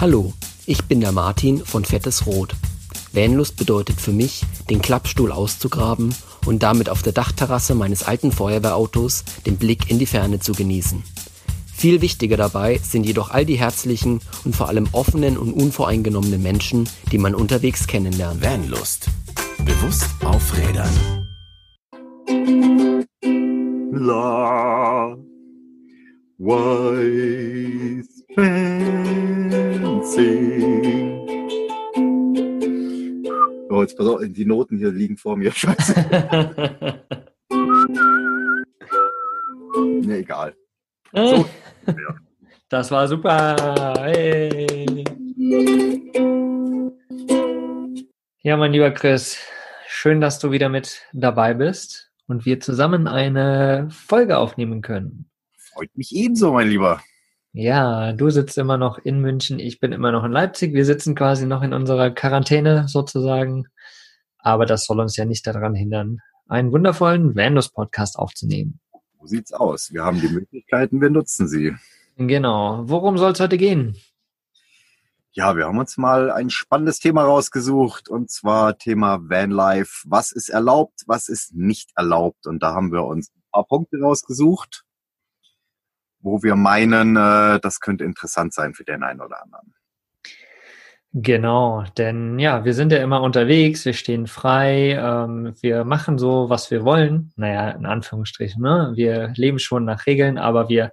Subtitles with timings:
[0.00, 0.32] Hallo,
[0.64, 2.54] ich bin der Martin von Fettes Rot.
[3.12, 6.14] Vanlust bedeutet für mich, den Klappstuhl auszugraben
[6.46, 11.02] und damit auf der Dachterrasse meines alten Feuerwehrautos den Blick in die Ferne zu genießen.
[11.74, 16.88] Viel wichtiger dabei sind jedoch all die herzlichen und vor allem offenen und unvoreingenommenen Menschen,
[17.10, 18.40] die man unterwegs kennenlernt.
[18.40, 19.08] Vanlust.
[19.64, 21.26] Bewusst aufrädern.
[23.90, 25.16] La
[26.38, 28.08] Wise
[30.18, 31.24] Fancy.
[33.70, 35.52] Oh, jetzt pass auf, die Noten hier liegen vor mir.
[35.54, 35.94] Scheiße.
[40.00, 40.54] ne, egal.
[41.12, 41.48] So,
[42.68, 43.94] Das war super.
[44.00, 45.04] Hey.
[48.42, 49.38] Ja, mein lieber Chris,
[49.86, 55.30] schön, dass du wieder mit dabei bist und wir zusammen eine Folge aufnehmen können.
[55.56, 57.00] freut mich ebenso, mein Lieber.
[57.52, 60.74] Ja, du sitzt immer noch in München, ich bin immer noch in Leipzig.
[60.74, 63.66] Wir sitzen quasi noch in unserer Quarantäne sozusagen.
[64.38, 68.80] Aber das soll uns ja nicht daran hindern, einen wundervollen Vandus-Podcast aufzunehmen.
[69.20, 69.92] So sieht's aus.
[69.92, 71.74] Wir haben die Möglichkeiten, wir nutzen sie.
[72.16, 72.82] Genau.
[72.84, 73.96] Worum soll es heute gehen?
[75.32, 80.02] Ja, wir haben uns mal ein spannendes Thema rausgesucht und zwar Thema Vanlife.
[80.06, 82.46] Was ist erlaubt, was ist nicht erlaubt?
[82.46, 84.84] Und da haben wir uns ein paar Punkte rausgesucht,
[86.20, 89.74] wo wir meinen, äh, das könnte interessant sein für den einen oder anderen.
[91.12, 96.50] Genau, denn ja, wir sind ja immer unterwegs, wir stehen frei, ähm, wir machen so,
[96.50, 97.32] was wir wollen.
[97.36, 98.92] Naja, in Anführungsstrichen, ne?
[98.94, 100.92] Wir leben schon nach Regeln, aber wir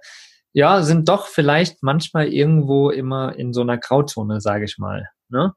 [0.56, 5.06] ja, sind doch vielleicht manchmal irgendwo immer in so einer Grauzone, sage ich mal.
[5.28, 5.52] Ne?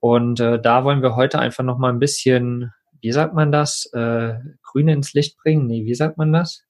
[0.00, 3.88] Und äh, da wollen wir heute einfach noch mal ein bisschen, wie sagt man das,
[3.94, 5.66] äh, Grüne ins Licht bringen?
[5.66, 6.62] Nee, wie sagt man das?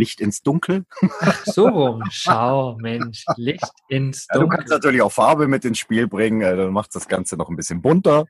[0.00, 0.84] Licht ins Dunkel.
[1.20, 2.02] Ach, so rum.
[2.10, 4.58] Schau, Mensch, Licht ins Ja, du Dunkel.
[4.58, 7.56] kannst natürlich auch Farbe mit ins Spiel bringen, äh, dann macht das Ganze noch ein
[7.56, 8.24] bisschen bunter.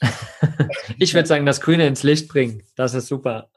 [0.98, 2.62] ich würde sagen, das Grüne ins Licht bringen.
[2.76, 3.48] Das ist super.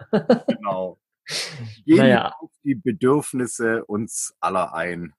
[0.48, 0.98] Genau.
[1.86, 2.34] Gehen Naja.
[2.40, 5.14] auf die Bedürfnisse uns aller ein.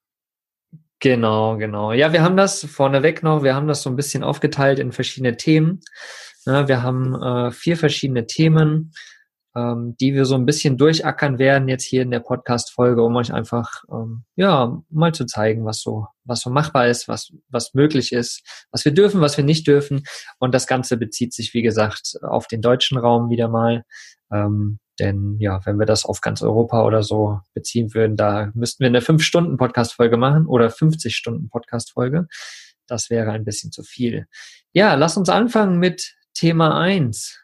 [0.99, 1.93] Genau, genau.
[1.93, 5.37] Ja, wir haben das vorneweg noch, wir haben das so ein bisschen aufgeteilt in verschiedene
[5.37, 5.81] Themen.
[6.47, 8.93] Ja, wir haben äh, vier verschiedene Themen,
[9.57, 13.33] ähm, die wir so ein bisschen durchackern werden jetzt hier in der Podcast-Folge, um euch
[13.33, 18.13] einfach, ähm, ja, mal zu zeigen, was so, was so machbar ist, was, was möglich
[18.13, 20.05] ist, was wir dürfen, was wir nicht dürfen.
[20.39, 23.85] Und das Ganze bezieht sich, wie gesagt, auf den deutschen Raum wieder mal.
[24.33, 28.81] Ähm, denn ja, wenn wir das auf ganz Europa oder so beziehen würden, da müssten
[28.81, 32.29] wir eine 5-Stunden-Podcast-Folge machen oder 50-Stunden-Podcast-Folge.
[32.87, 34.27] Das wäre ein bisschen zu viel.
[34.73, 37.41] Ja, lass uns anfangen mit Thema 1.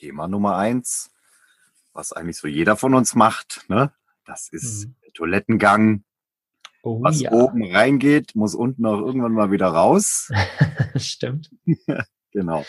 [0.00, 1.10] Thema Nummer eins,
[1.92, 3.92] was eigentlich so jeder von uns macht, ne?
[4.24, 4.94] Das ist Mhm.
[5.04, 6.04] der Toilettengang.
[6.82, 10.30] Oh Was ja, oben reingeht, muss unten auch irgendwann mal wieder raus.
[10.96, 11.50] stimmt.
[12.32, 12.64] Genau.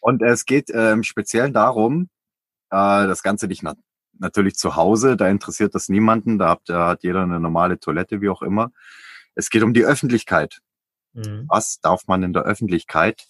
[0.00, 2.08] Und es geht äh, im Speziellen darum,
[2.70, 3.74] äh, das Ganze nicht na
[4.18, 8.20] natürlich zu Hause, da interessiert das niemanden, da hat, da hat jeder eine normale Toilette,
[8.20, 8.70] wie auch immer.
[9.34, 10.60] Es geht um die Öffentlichkeit.
[11.12, 11.46] Mhm.
[11.48, 13.26] Was darf man in der Öffentlichkeit?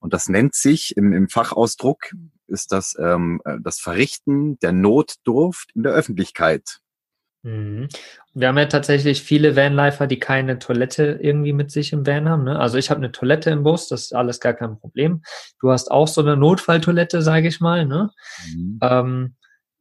[0.00, 2.12] Und das nennt sich im, im Fachausdruck
[2.46, 6.80] ist das ähm, äh, das Verrichten der Notdurft in der Öffentlichkeit.
[7.44, 7.88] Mhm.
[8.32, 12.44] Wir haben ja tatsächlich viele Vanlifer, die keine Toilette irgendwie mit sich im Van haben.
[12.44, 12.58] Ne?
[12.58, 15.22] Also ich habe eine Toilette im Bus, das ist alles gar kein Problem.
[15.60, 17.84] Du hast auch so eine Notfalltoilette, sage ich mal.
[17.84, 18.10] Ne?
[18.80, 19.36] Ähm,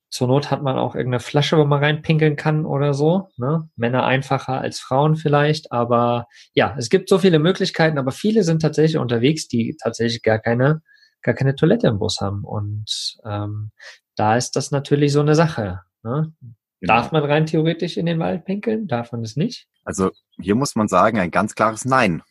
[0.09, 3.29] zur Not hat man auch irgendeine Flasche, wo man reinpinkeln kann oder so.
[3.37, 3.69] Ne?
[3.77, 8.61] Männer einfacher als Frauen vielleicht, aber ja, es gibt so viele Möglichkeiten, aber viele sind
[8.61, 10.81] tatsächlich unterwegs, die tatsächlich gar keine,
[11.23, 12.43] gar keine Toilette im Bus haben.
[12.43, 13.71] Und ähm,
[14.15, 15.81] da ist das natürlich so eine Sache.
[16.03, 16.33] Ne?
[16.79, 16.93] Genau.
[16.93, 18.87] Darf man rein theoretisch in den Wald pinkeln?
[18.87, 19.67] Darf man es nicht?
[19.83, 22.21] Also hier muss man sagen, ein ganz klares Nein.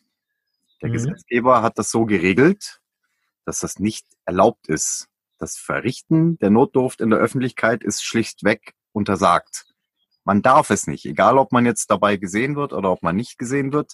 [0.81, 0.93] Der Mhm.
[0.93, 2.79] Gesetzgeber hat das so geregelt,
[3.45, 5.07] dass das nicht erlaubt ist.
[5.39, 9.65] Das Verrichten der Notdurft in der Öffentlichkeit ist schlichtweg untersagt.
[10.23, 13.37] Man darf es nicht, egal ob man jetzt dabei gesehen wird oder ob man nicht
[13.37, 13.93] gesehen wird.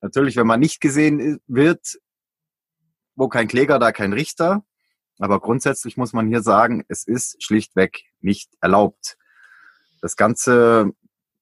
[0.00, 1.98] Natürlich, wenn man nicht gesehen wird,
[3.16, 4.64] wo kein Kläger, da kein Richter.
[5.18, 9.16] Aber grundsätzlich muss man hier sagen, es ist schlichtweg nicht erlaubt.
[10.00, 10.92] Das Ganze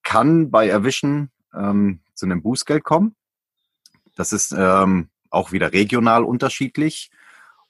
[0.03, 3.17] kann bei Erwischen ähm, zu einem Bußgeld kommen.
[4.15, 7.11] Das ist ähm, auch wieder regional unterschiedlich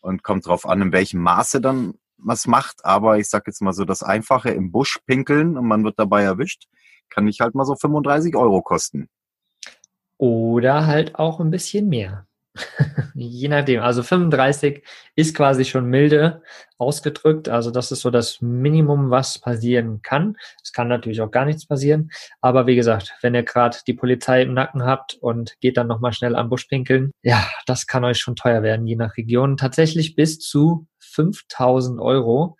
[0.01, 2.85] und kommt darauf an, in welchem Maße dann was macht.
[2.85, 6.23] Aber ich sage jetzt mal so, das Einfache im Busch pinkeln und man wird dabei
[6.23, 6.67] erwischt,
[7.09, 9.09] kann nicht halt mal so 35 Euro kosten.
[10.19, 12.27] Oder halt auch ein bisschen mehr.
[13.15, 13.81] Je nachdem.
[13.81, 14.85] Also 35
[15.15, 16.43] ist quasi schon milde
[16.79, 17.49] ausgedrückt.
[17.49, 20.37] Also das ist so das Minimum, was passieren kann.
[20.63, 22.11] Es kann natürlich auch gar nichts passieren.
[22.41, 26.13] Aber wie gesagt, wenn ihr gerade die Polizei im Nacken habt und geht dann nochmal
[26.13, 29.57] schnell am Busch pinkeln, ja, das kann euch schon teuer werden, je nach Region.
[29.57, 32.57] Tatsächlich bis zu 5000 Euro.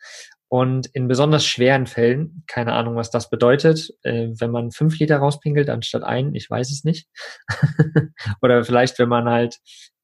[0.53, 5.17] Und in besonders schweren Fällen, keine Ahnung, was das bedeutet, äh, wenn man fünf Liter
[5.17, 7.09] rauspinkelt anstatt ein, ich weiß es nicht.
[8.43, 9.61] oder vielleicht, wenn man halt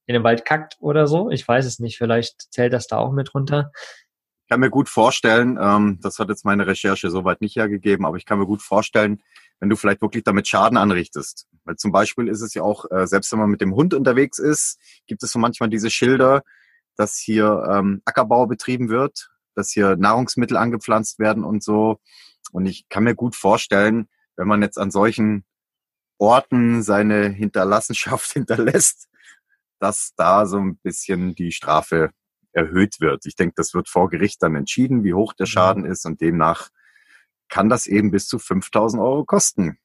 [0.07, 3.13] in den Wald kackt oder so, ich weiß es nicht, vielleicht zählt das da auch
[3.13, 3.73] mit runter.
[4.45, 8.17] Ich kann mir gut vorstellen, ähm, das hat jetzt meine Recherche soweit nicht hergegeben, aber
[8.17, 9.23] ich kann mir gut vorstellen,
[9.61, 11.47] wenn du vielleicht wirklich damit Schaden anrichtest.
[11.65, 14.39] Weil zum Beispiel ist es ja auch, äh, selbst wenn man mit dem Hund unterwegs
[14.39, 16.43] ist, gibt es so manchmal diese Schilder,
[16.97, 21.99] dass hier ähm, Ackerbau betrieben wird dass hier Nahrungsmittel angepflanzt werden und so.
[22.53, 25.45] Und ich kann mir gut vorstellen, wenn man jetzt an solchen
[26.17, 29.09] Orten seine Hinterlassenschaft hinterlässt,
[29.81, 32.11] dass da so ein bisschen die Strafe
[32.53, 33.27] erhöht wird.
[33.27, 35.51] Ich denke, das wird vor Gericht dann entschieden, wie hoch der mhm.
[35.51, 36.71] Schaden ist und demnach
[37.49, 39.79] kann das eben bis zu 5000 Euro kosten.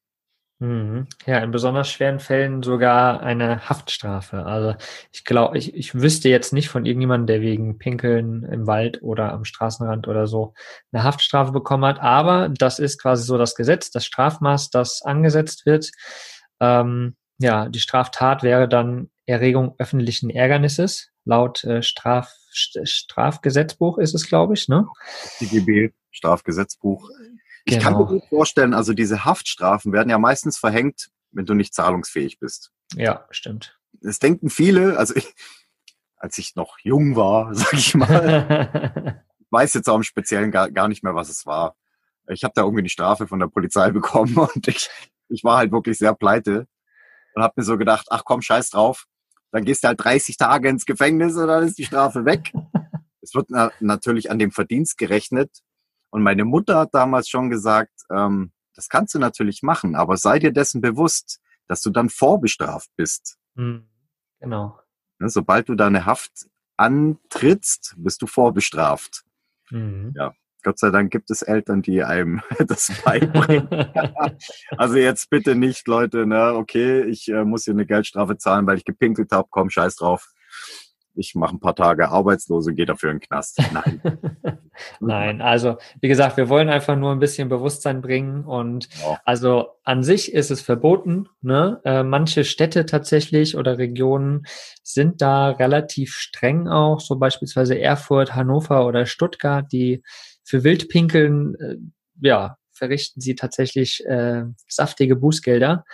[0.63, 1.07] Mhm.
[1.25, 4.45] Ja, in besonders schweren Fällen sogar eine Haftstrafe.
[4.45, 4.75] Also
[5.12, 9.33] ich glaube, ich, ich wüsste jetzt nicht von irgendjemandem, der wegen Pinkeln im Wald oder
[9.33, 10.54] am Straßenrand oder so
[10.94, 12.00] eine Haftstrafe bekommen hat.
[12.00, 15.92] Aber das ist quasi so das Gesetz, das Strafmaß, das angesetzt wird.
[16.62, 21.09] Ähm, ja, die Straftat wäre dann Erregung öffentlichen Ärgernisses.
[21.25, 24.88] Laut äh, Straf, Strafgesetzbuch ist es, glaube ich, ne?
[25.39, 27.09] TGB, Strafgesetzbuch.
[27.65, 28.19] Ich kann mir genau.
[28.19, 32.71] gut vorstellen, also diese Haftstrafen werden ja meistens verhängt, wenn du nicht zahlungsfähig bist.
[32.95, 33.80] Ja, stimmt.
[34.01, 35.33] Das denken viele, also ich,
[36.18, 40.88] als ich noch jung war, sag ich mal, weiß jetzt auch im Speziellen gar, gar
[40.88, 41.75] nicht mehr, was es war.
[42.27, 44.89] Ich habe da irgendwie eine Strafe von der Polizei bekommen und ich,
[45.30, 46.68] ich war halt wirklich sehr pleite
[47.33, 49.06] und habe mir so gedacht, ach komm, scheiß drauf,
[49.51, 52.51] dann gehst du halt 30 Tage ins Gefängnis und dann ist die Strafe weg.
[53.21, 55.62] es wird na natürlich an dem Verdienst gerechnet
[56.13, 60.38] und meine Mutter hat damals schon gesagt, ähm, das kannst du natürlich machen, aber sei
[60.38, 63.39] dir dessen bewusst, dass du dann vorbestraft bist.
[63.56, 63.88] Mhm.
[64.39, 64.80] Genau.
[65.18, 66.45] Ne, sobald du deine Haft
[66.77, 69.24] antrittst, bist du vorbestraft.
[69.71, 70.13] Mhm.
[70.15, 70.36] Ja.
[70.62, 73.68] Gott sei Dank gibt es Eltern, die einem das beibringen.
[74.77, 78.77] also jetzt bitte nicht, Leute, ne, okay, ich äh, muss hier eine Geldstrafe zahlen, weil
[78.77, 80.31] ich gepinkelt habe, komm, scheiß drauf
[81.15, 83.62] ich mache ein paar Tage Arbeitslose, gehe dafür in den Knast.
[83.71, 84.01] Nein.
[85.00, 89.19] Nein, also wie gesagt, wir wollen einfach nur ein bisschen Bewusstsein bringen und ja.
[89.25, 91.27] also an sich ist es verboten.
[91.42, 91.81] Ne?
[91.86, 94.45] Äh, manche Städte tatsächlich oder Regionen
[94.81, 100.04] sind da relativ streng auch, so beispielsweise Erfurt, Hannover oder Stuttgart, die
[100.44, 101.75] für Wildpinkeln, äh,
[102.21, 105.86] ja, verrichten sie tatsächlich äh, saftige Bußgelder.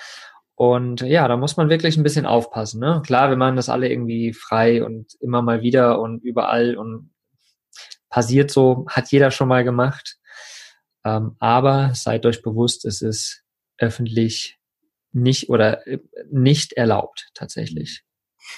[0.60, 2.82] Und ja, da muss man wirklich ein bisschen aufpassen.
[2.82, 3.02] Ne?
[3.06, 7.12] Klar, wir machen das alle irgendwie frei und immer mal wieder und überall und
[8.10, 10.18] passiert so, hat jeder schon mal gemacht.
[11.06, 13.46] Ähm, aber seid euch bewusst, es ist
[13.78, 14.60] öffentlich
[15.14, 18.04] nicht oder äh, nicht erlaubt tatsächlich.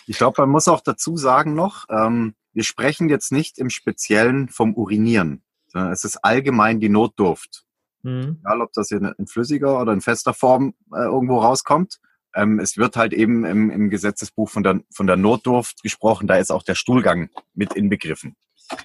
[0.07, 4.50] Ich glaube, man muss auch dazu sagen noch, ähm, wir sprechen jetzt nicht im Speziellen
[4.50, 7.63] vom Urinieren, sondern es ist allgemein die Notdurft.
[8.03, 8.38] Mhm.
[8.39, 12.00] Egal, ob das hier in flüssiger oder in fester Form äh, irgendwo rauskommt.
[12.33, 16.36] Ähm, es wird halt eben im, im Gesetzesbuch von der, von der Notdurft gesprochen, da
[16.36, 18.36] ist auch der Stuhlgang mit inbegriffen.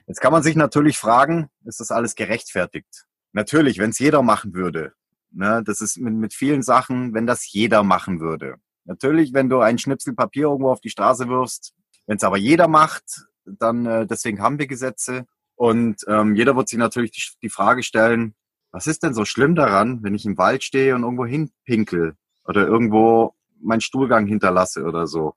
[0.06, 3.06] Jetzt kann man sich natürlich fragen, ist das alles gerechtfertigt?
[3.32, 4.94] Natürlich, wenn es jeder machen würde.
[5.30, 8.56] Ne, das ist mit, mit vielen Sachen, wenn das jeder machen würde.
[8.84, 11.74] Natürlich, wenn du ein Schnipsel Papier irgendwo auf die Straße wirfst,
[12.06, 15.26] wenn es aber jeder macht, dann äh, deswegen haben wir Gesetze.
[15.56, 18.34] Und ähm, jeder wird sich natürlich die, die Frage stellen,
[18.70, 22.66] was ist denn so schlimm daran, wenn ich im Wald stehe und irgendwo hinpinkel oder
[22.66, 25.34] irgendwo meinen Stuhlgang hinterlasse oder so?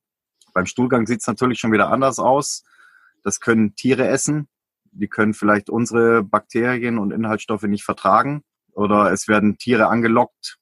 [0.52, 2.64] Beim Stuhlgang sieht es natürlich schon wieder anders aus.
[3.22, 4.48] Das können Tiere essen.
[4.92, 8.42] Die können vielleicht unsere Bakterien und Inhaltsstoffe nicht vertragen.
[8.72, 10.58] Oder es werden Tiere angelockt,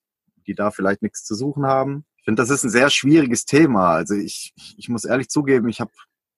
[0.46, 2.04] die da vielleicht nichts zu suchen haben.
[2.18, 3.92] Ich finde, das ist ein sehr schwieriges Thema.
[3.92, 5.90] Also ich, ich muss ehrlich zugeben, ich habe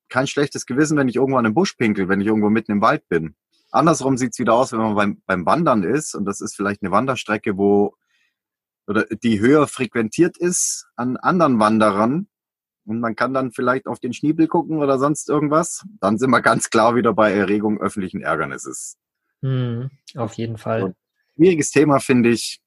[0.09, 2.81] kein schlechtes Gewissen, wenn ich irgendwo an einem Busch pinkel, wenn ich irgendwo mitten im
[2.81, 3.35] Wald bin.
[3.71, 6.91] Andersrum sieht's wieder aus, wenn man beim, beim Wandern ist und das ist vielleicht eine
[6.91, 7.95] Wanderstrecke, wo
[8.87, 12.29] oder die höher frequentiert ist an anderen Wanderern
[12.85, 16.43] und man kann dann vielleicht auf den Schniebel gucken oder sonst irgendwas, dann sind wir
[16.43, 18.99] ganz klar wieder bei Erregung öffentlichen Ärgernisses.
[19.43, 20.81] Hm, auf jeden Fall.
[20.81, 20.95] So,
[21.37, 22.61] schwieriges Thema, finde ich,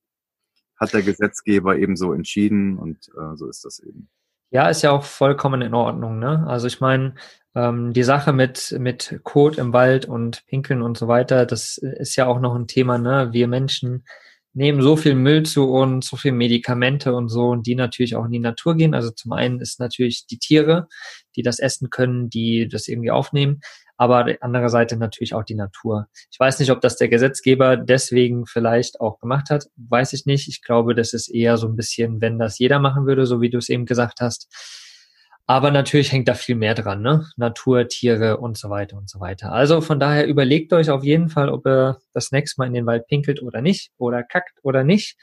[0.80, 4.10] hat der Gesetzgeber eben so entschieden und äh, so ist das eben.
[4.54, 6.20] Ja, ist ja auch vollkommen in Ordnung.
[6.20, 6.46] Ne?
[6.48, 7.16] Also ich meine,
[7.56, 12.16] ähm, die Sache mit, mit Kot im Wald und Pinkeln und so weiter, das ist
[12.16, 13.00] ja auch noch ein Thema.
[13.00, 13.30] Ne?
[13.32, 14.06] Wir Menschen,
[14.54, 18.26] nehmen so viel Müll zu uns, so viel Medikamente und so, und die natürlich auch
[18.26, 18.94] in die Natur gehen.
[18.94, 20.88] Also zum einen ist natürlich die Tiere,
[21.36, 23.62] die das essen können, die das irgendwie aufnehmen,
[23.98, 26.08] aber die andere Seite natürlich auch die Natur.
[26.32, 30.48] Ich weiß nicht, ob das der Gesetzgeber deswegen vielleicht auch gemacht hat, weiß ich nicht.
[30.48, 33.50] Ich glaube, das ist eher so ein bisschen, wenn das jeder machen würde, so wie
[33.50, 34.50] du es eben gesagt hast,
[35.46, 37.26] aber natürlich hängt da viel mehr dran, ne?
[37.36, 39.52] Natur, Tiere und so weiter und so weiter.
[39.52, 42.86] Also von daher überlegt euch auf jeden Fall, ob ihr das nächste Mal in den
[42.86, 45.18] Wald pinkelt oder nicht, oder kackt oder nicht.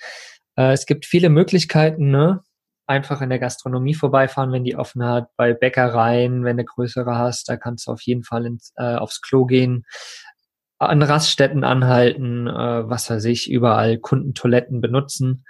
[0.57, 2.43] Äh, es gibt viele Möglichkeiten, ne?
[2.91, 7.49] Einfach in der Gastronomie vorbeifahren, wenn die offen hat, bei Bäckereien, wenn du größere hast,
[7.49, 9.85] da kannst du auf jeden Fall ins, äh, aufs Klo gehen,
[10.81, 15.45] an Raststätten anhalten, äh, was weiß ich, überall Kundentoiletten benutzen.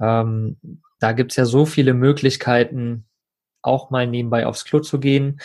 [0.00, 0.60] Ähm,
[1.00, 3.08] da gibt's ja so viele Möglichkeiten,
[3.60, 5.40] auch mal nebenbei aufs Klo zu gehen.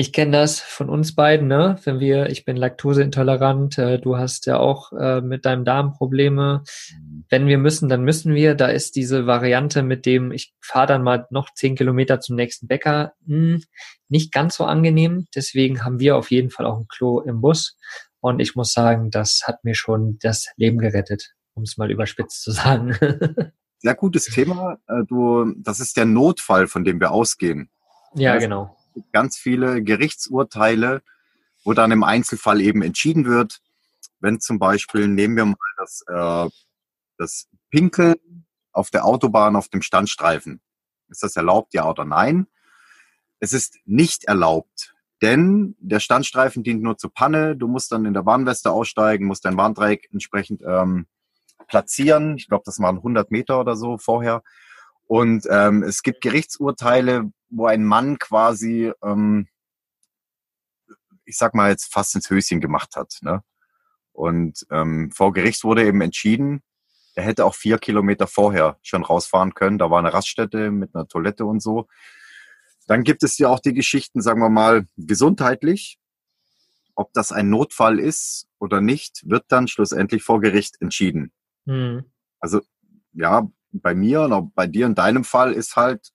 [0.00, 1.76] Ich kenne das von uns beiden, ne?
[1.82, 6.62] Wenn wir, ich bin laktoseintolerant, äh, du hast ja auch äh, mit deinem Darm Probleme.
[7.28, 8.54] Wenn wir müssen, dann müssen wir.
[8.54, 12.68] Da ist diese Variante mit dem, ich fahre dann mal noch zehn Kilometer zum nächsten
[12.68, 13.64] Bäcker, mh, hm,
[14.08, 15.26] nicht ganz so angenehm.
[15.34, 17.76] Deswegen haben wir auf jeden Fall auch ein Klo im Bus.
[18.20, 22.44] Und ich muss sagen, das hat mir schon das Leben gerettet, um es mal überspitzt
[22.44, 22.96] zu sagen.
[23.78, 24.78] sehr gutes Thema.
[24.86, 27.68] Äh, du, das ist der Notfall, von dem wir ausgehen.
[28.14, 28.44] Ja, das
[29.02, 29.08] genau.
[29.12, 31.02] Ganz viele Gerichtsurteile,
[31.64, 33.60] wo dann im Einzelfall eben entschieden wird,
[34.20, 36.50] wenn zum Beispiel, nehmen wir mal das, äh,
[37.18, 40.60] das Pinkeln auf der Autobahn auf dem Standstreifen.
[41.08, 42.46] Ist das erlaubt, ja oder nein?
[43.40, 47.56] Es ist nicht erlaubt, denn der Standstreifen dient nur zur Panne.
[47.56, 51.06] Du musst dann in der Warnweste aussteigen, musst dein Warndreieck entsprechend ähm,
[51.66, 52.36] platzieren.
[52.36, 54.42] Ich glaube, das waren 100 Meter oder so vorher.
[55.08, 59.48] Und ähm, es gibt Gerichtsurteile, wo ein Mann quasi, ähm,
[61.24, 63.16] ich sag mal jetzt fast ins Höschen gemacht hat.
[63.22, 63.42] Ne?
[64.12, 66.62] Und ähm, vor Gericht wurde eben entschieden,
[67.14, 69.78] er hätte auch vier Kilometer vorher schon rausfahren können.
[69.78, 71.88] Da war eine Raststätte mit einer Toilette und so.
[72.86, 75.98] Dann gibt es ja auch die Geschichten, sagen wir mal, gesundheitlich.
[76.94, 81.32] Ob das ein Notfall ist oder nicht, wird dann schlussendlich vor Gericht entschieden.
[81.64, 82.04] Mhm.
[82.40, 82.60] Also
[83.14, 86.10] ja, bei mir und auch bei dir in deinem Fall ist halt,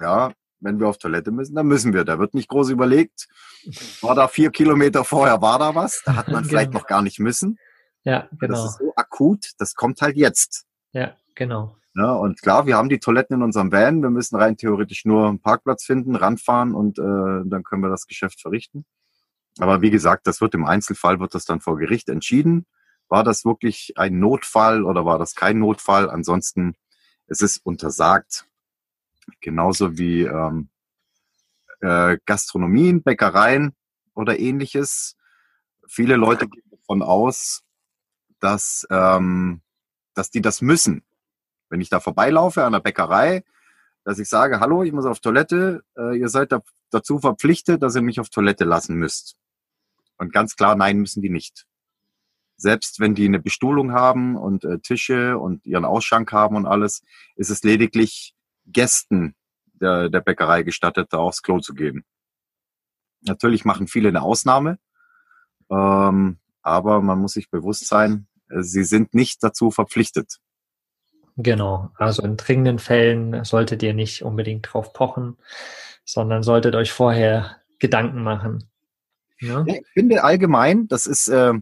[0.00, 2.04] ja, wenn wir auf Toilette müssen, dann müssen wir.
[2.04, 3.28] Da wird nicht groß überlegt.
[4.00, 6.02] War da vier Kilometer vorher, war da was?
[6.04, 6.48] Da hat man genau.
[6.48, 7.58] vielleicht noch gar nicht müssen.
[8.04, 8.54] Ja, genau.
[8.54, 10.66] Das ist so akut, das kommt halt jetzt.
[10.92, 11.76] Ja, genau.
[11.94, 14.02] Ja, und klar, wir haben die Toiletten in unserem Van.
[14.02, 18.06] Wir müssen rein theoretisch nur einen Parkplatz finden, ranfahren und äh, dann können wir das
[18.06, 18.84] Geschäft verrichten.
[19.58, 22.66] Aber wie gesagt, das wird im Einzelfall, wird das dann vor Gericht entschieden.
[23.08, 26.10] War das wirklich ein Notfall oder war das kein Notfall?
[26.10, 26.74] Ansonsten
[27.26, 28.46] es ist untersagt.
[29.40, 30.68] Genauso wie ähm,
[31.80, 33.74] äh, Gastronomien, Bäckereien
[34.14, 35.16] oder ähnliches.
[35.88, 37.62] Viele Leute gehen davon aus,
[38.40, 39.62] dass, ähm,
[40.14, 41.04] dass die das müssen.
[41.68, 43.44] Wenn ich da vorbeilaufe an der Bäckerei,
[44.04, 47.96] dass ich sage, hallo, ich muss auf Toilette, äh, ihr seid da, dazu verpflichtet, dass
[47.96, 49.36] ihr mich auf Toilette lassen müsst.
[50.16, 51.66] Und ganz klar, nein, müssen die nicht
[52.56, 57.02] selbst wenn die eine Bestuhlung haben und äh, Tische und ihren Ausschank haben und alles,
[57.36, 58.34] ist es lediglich
[58.66, 59.34] Gästen
[59.74, 62.04] der, der Bäckerei gestattet, da aufs Klo zu gehen.
[63.22, 64.78] Natürlich machen viele eine Ausnahme,
[65.70, 70.38] ähm, aber man muss sich bewusst sein, äh, sie sind nicht dazu verpflichtet.
[71.36, 75.36] Genau, also in dringenden Fällen solltet ihr nicht unbedingt drauf pochen,
[76.04, 78.70] sondern solltet euch vorher Gedanken machen.
[79.40, 79.62] Ja?
[79.66, 81.52] ja ich finde allgemein, das ist äh,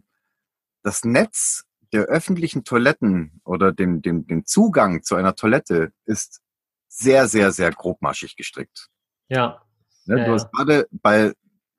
[0.85, 6.41] das Netz der öffentlichen Toiletten oder dem, dem, dem Zugang zu einer Toilette ist
[6.89, 8.89] sehr, sehr, sehr grobmaschig gestrickt.
[9.29, 9.63] Ja.
[10.05, 11.33] Ne, ja du hast gerade bei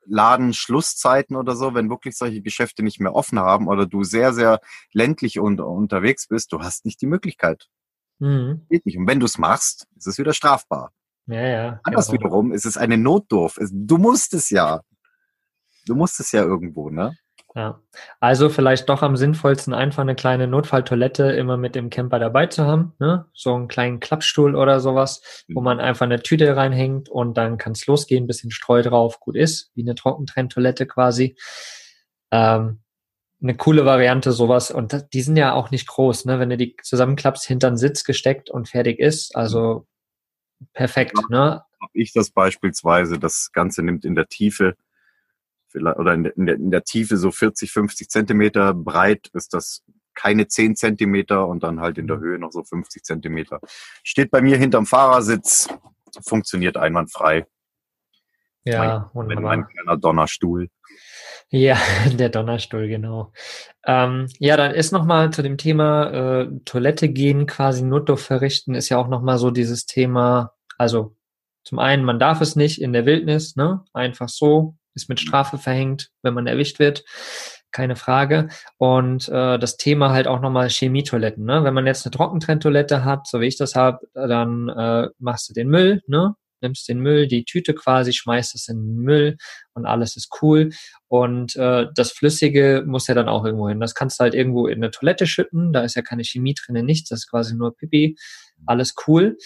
[0.05, 4.59] Ladenschlusszeiten oder so, wenn wirklich solche Geschäfte nicht mehr offen haben oder du sehr, sehr
[4.91, 7.67] ländlich und unterwegs bist, du hast nicht die Möglichkeit.
[8.19, 8.65] Mhm.
[8.69, 8.97] Geht nicht.
[8.97, 10.91] Und wenn du es machst, ist es wieder strafbar.
[11.27, 11.79] Ja, ja.
[11.83, 12.19] Anders genau.
[12.19, 13.57] wiederum ist es eine Notdurf.
[13.71, 14.81] Du musst es ja.
[15.85, 17.17] Du musst es ja irgendwo, ne?
[17.57, 17.81] Ja,
[18.19, 22.65] also vielleicht doch am sinnvollsten einfach eine kleine Notfalltoilette immer mit dem Camper dabei zu
[22.65, 23.27] haben, ne?
[23.33, 27.71] so einen kleinen Klappstuhl oder sowas, wo man einfach eine Tüte reinhängt und dann kann
[27.71, 31.37] es losgehen, bisschen Streu drauf, gut ist, wie eine Trockentrenntoilette quasi.
[32.29, 32.81] Ähm,
[33.41, 36.39] eine coole Variante sowas und die sind ja auch nicht groß, ne?
[36.39, 39.87] wenn du die zusammenklappst, hinter den Sitz gesteckt und fertig ist, also
[40.73, 41.15] perfekt.
[41.29, 41.63] Ne?
[41.79, 44.75] Hab ich das beispielsweise, das Ganze nimmt in der Tiefe
[45.75, 49.83] oder in der, in der, in der Tiefe so 40, 50 Zentimeter, breit ist das
[50.15, 53.59] keine 10 Zentimeter und dann halt in der Höhe noch so 50 Zentimeter.
[54.03, 55.67] Steht bei mir hinterm Fahrersitz,
[56.25, 57.45] funktioniert einwandfrei.
[58.63, 59.43] Ja, mein, wunderbar.
[59.43, 60.69] Mein kleiner Donnerstuhl.
[61.49, 61.77] Ja,
[62.13, 63.31] der Donnerstuhl, genau.
[63.85, 68.89] Ähm, ja, dann ist nochmal zu dem Thema äh, Toilette gehen, quasi Notdurft verrichten, ist
[68.89, 71.15] ja auch nochmal so dieses Thema, also
[71.63, 73.83] zum einen, man darf es nicht in der Wildnis, ne?
[73.93, 77.03] Einfach so, ist mit Strafe verhängt, wenn man erwischt wird
[77.75, 78.47] keine Frage.
[78.77, 81.43] Und äh, das Thema halt auch nochmal Chemietoiletten.
[81.43, 81.65] Ne?
[81.65, 85.53] Wenn man jetzt eine Trockentrenntoilette hat, so wie ich das habe, dann äh, machst du
[85.53, 86.35] den Müll, ne?
[86.61, 89.37] nimmst den Müll, die Tüte quasi, schmeißt es in den Müll
[89.73, 90.69] und alles ist cool.
[91.07, 93.81] Und äh, das Flüssige muss ja dann auch irgendwo hin.
[93.81, 96.83] Das kannst du halt irgendwo in eine Toilette schütten, da ist ja keine Chemie drin,
[96.85, 98.15] nichts, das ist quasi nur Pipi,
[98.65, 99.37] alles cool.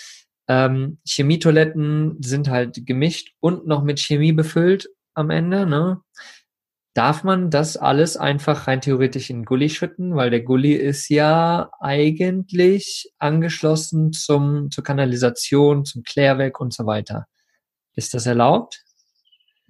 [0.48, 5.66] Ähm, Chemietoiletten sind halt gemischt und noch mit Chemie befüllt am Ende.
[5.66, 6.02] Ne?
[6.94, 10.16] Darf man das alles einfach rein theoretisch in Gully schütten?
[10.16, 17.28] Weil der Gully ist ja eigentlich angeschlossen zum, zur Kanalisation, zum Klärwerk und so weiter.
[17.94, 18.84] Ist das erlaubt?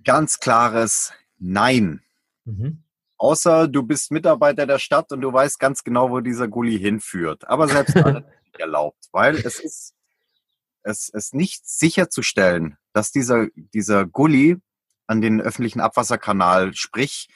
[0.03, 2.01] Ganz klares Nein.
[2.46, 2.84] Mhm.
[3.17, 7.48] Außer du bist Mitarbeiter der Stadt und du weißt ganz genau, wo dieser Gully hinführt.
[7.48, 9.93] Aber selbst nicht erlaubt, weil es ist,
[10.84, 14.58] es ist nicht sicherzustellen, dass dieser, dieser Gully
[15.10, 17.30] an den öffentlichen Abwasserkanal, sprich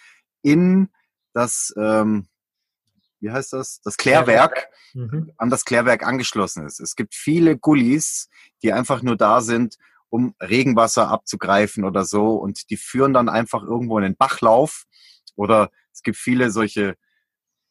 [0.44, 0.90] in
[1.34, 2.28] das, ähm,
[3.20, 5.32] wie heißt das, das Klärwerk, mhm.
[5.38, 6.80] an das Klärwerk angeschlossen ist.
[6.80, 8.30] Es gibt viele Gullis,
[8.62, 9.78] die einfach nur da sind,
[10.10, 14.84] um Regenwasser abzugreifen oder so und die führen dann einfach irgendwo in den Bachlauf
[15.36, 16.96] oder es gibt viele solche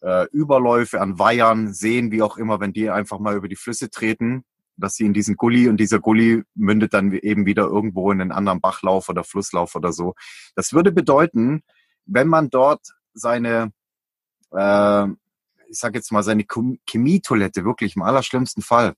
[0.00, 3.88] äh, Überläufe an Weihern, Seen, wie auch immer, wenn die einfach mal über die Flüsse
[3.88, 4.44] treten,
[4.76, 8.32] dass sie in diesen Gully und dieser Gully mündet dann eben wieder irgendwo in einen
[8.32, 10.14] anderen Bachlauf oder Flusslauf oder so.
[10.54, 11.62] Das würde bedeuten,
[12.06, 12.80] wenn man dort
[13.14, 13.72] seine,
[14.52, 15.06] äh,
[15.68, 16.44] ich sage jetzt mal, seine
[16.88, 18.94] Chemietoilette wirklich im allerschlimmsten Fall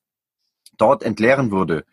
[0.76, 1.84] dort entleeren würde,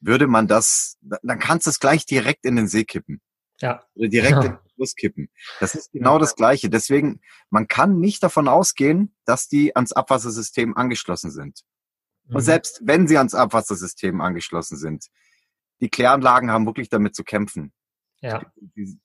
[0.00, 3.20] würde man das, dann kannst du es gleich direkt in den See kippen.
[3.60, 3.82] Ja.
[3.94, 4.42] Oder direkt ja.
[4.42, 5.28] in den Fluss kippen.
[5.60, 6.18] Das ist genau ja.
[6.20, 6.70] das Gleiche.
[6.70, 11.64] Deswegen, man kann nicht davon ausgehen, dass die ans Abwassersystem angeschlossen sind.
[12.28, 12.40] Und mhm.
[12.40, 15.06] selbst wenn sie ans Abwassersystem angeschlossen sind,
[15.80, 17.72] die Kläranlagen haben wirklich damit zu kämpfen.
[18.20, 18.42] Ja.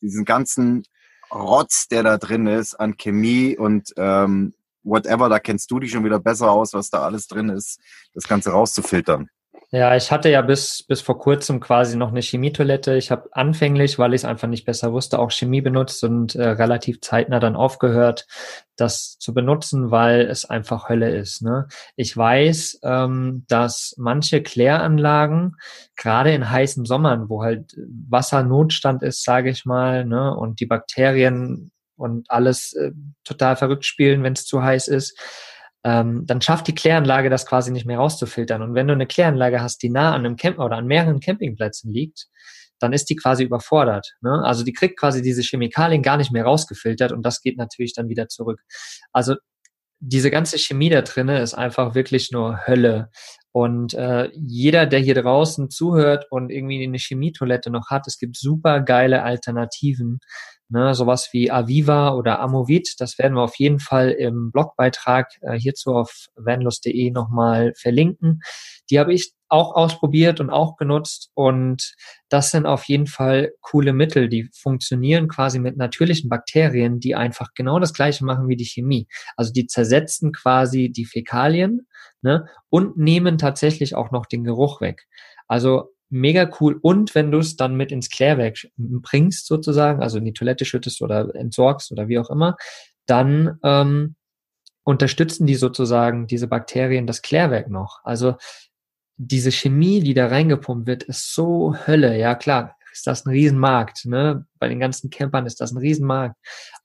[0.02, 0.84] Diesen ganzen
[1.32, 4.54] Rotz, der da drin ist an Chemie und ähm,
[4.84, 7.80] whatever, da kennst du dich schon wieder besser aus, was da alles drin ist,
[8.14, 9.30] das Ganze rauszufiltern.
[9.76, 12.96] Ja, ich hatte ja bis, bis vor kurzem quasi noch eine Chemietoilette.
[12.96, 16.48] Ich habe anfänglich, weil ich es einfach nicht besser wusste, auch Chemie benutzt und äh,
[16.48, 18.28] relativ zeitnah dann aufgehört,
[18.76, 21.42] das zu benutzen, weil es einfach Hölle ist.
[21.42, 21.68] Ne?
[21.96, 25.56] Ich weiß, ähm, dass manche Kläranlagen,
[25.96, 27.76] gerade in heißen Sommern, wo halt
[28.10, 32.92] Wassernotstand ist, sage ich mal, ne, und die Bakterien und alles äh,
[33.24, 35.18] total verrückt spielen, wenn es zu heiß ist,
[35.84, 38.62] ähm, dann schafft die Kläranlage das quasi nicht mehr rauszufiltern.
[38.62, 41.92] Und wenn du eine Kläranlage hast, die nah an einem Camp oder an mehreren Campingplätzen
[41.92, 42.28] liegt,
[42.80, 44.14] dann ist die quasi überfordert.
[44.22, 44.42] Ne?
[44.44, 48.10] Also die kriegt quasi diese Chemikalien gar nicht mehr rausgefiltert und das geht natürlich dann
[48.10, 48.62] wieder zurück.
[49.12, 49.36] Also
[50.00, 53.10] diese ganze Chemie da drinne ist einfach wirklich nur Hölle.
[53.54, 58.36] Und äh, jeder, der hier draußen zuhört und irgendwie eine Chemietoilette noch hat, es gibt
[58.36, 60.20] super geile Alternativen.
[60.74, 65.54] Ne, sowas wie Aviva oder Amovit, das werden wir auf jeden Fall im Blogbeitrag äh,
[65.56, 68.40] hierzu auf vanlust.de nochmal verlinken.
[68.90, 71.94] Die habe ich auch ausprobiert und auch genutzt und
[72.30, 77.50] das sind auf jeden Fall coole Mittel, die funktionieren quasi mit natürlichen Bakterien, die einfach
[77.54, 79.08] genau das gleiche machen wie die Chemie.
[79.38, 81.86] Also die zersetzen quasi die Fäkalien
[82.24, 85.06] ne, und nehmen tatsächlich auch noch den Geruch weg.
[85.48, 86.80] Also mega cool.
[86.82, 91.02] Und wenn du es dann mit ins Klärwerk bringst, sozusagen, also in die Toilette schüttest
[91.02, 92.56] oder entsorgst oder wie auch immer,
[93.06, 94.16] dann ähm,
[94.84, 98.00] unterstützen die sozusagen diese Bakterien das Klärwerk noch.
[98.04, 98.36] Also
[99.18, 102.18] diese Chemie, die da reingepumpt wird, ist so Hölle.
[102.18, 104.06] Ja, klar, ist das ein Riesenmarkt.
[104.06, 104.46] Ne?
[104.60, 106.36] Bei den ganzen Campern ist das ein Riesenmarkt.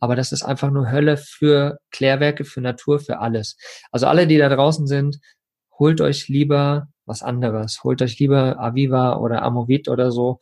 [0.01, 3.57] Aber das ist einfach nur Hölle für Klärwerke, für Natur, für alles.
[3.93, 5.19] Also alle, die da draußen sind,
[5.79, 7.83] holt euch lieber was anderes.
[7.83, 10.39] Holt euch lieber Aviva oder Amovit oder so.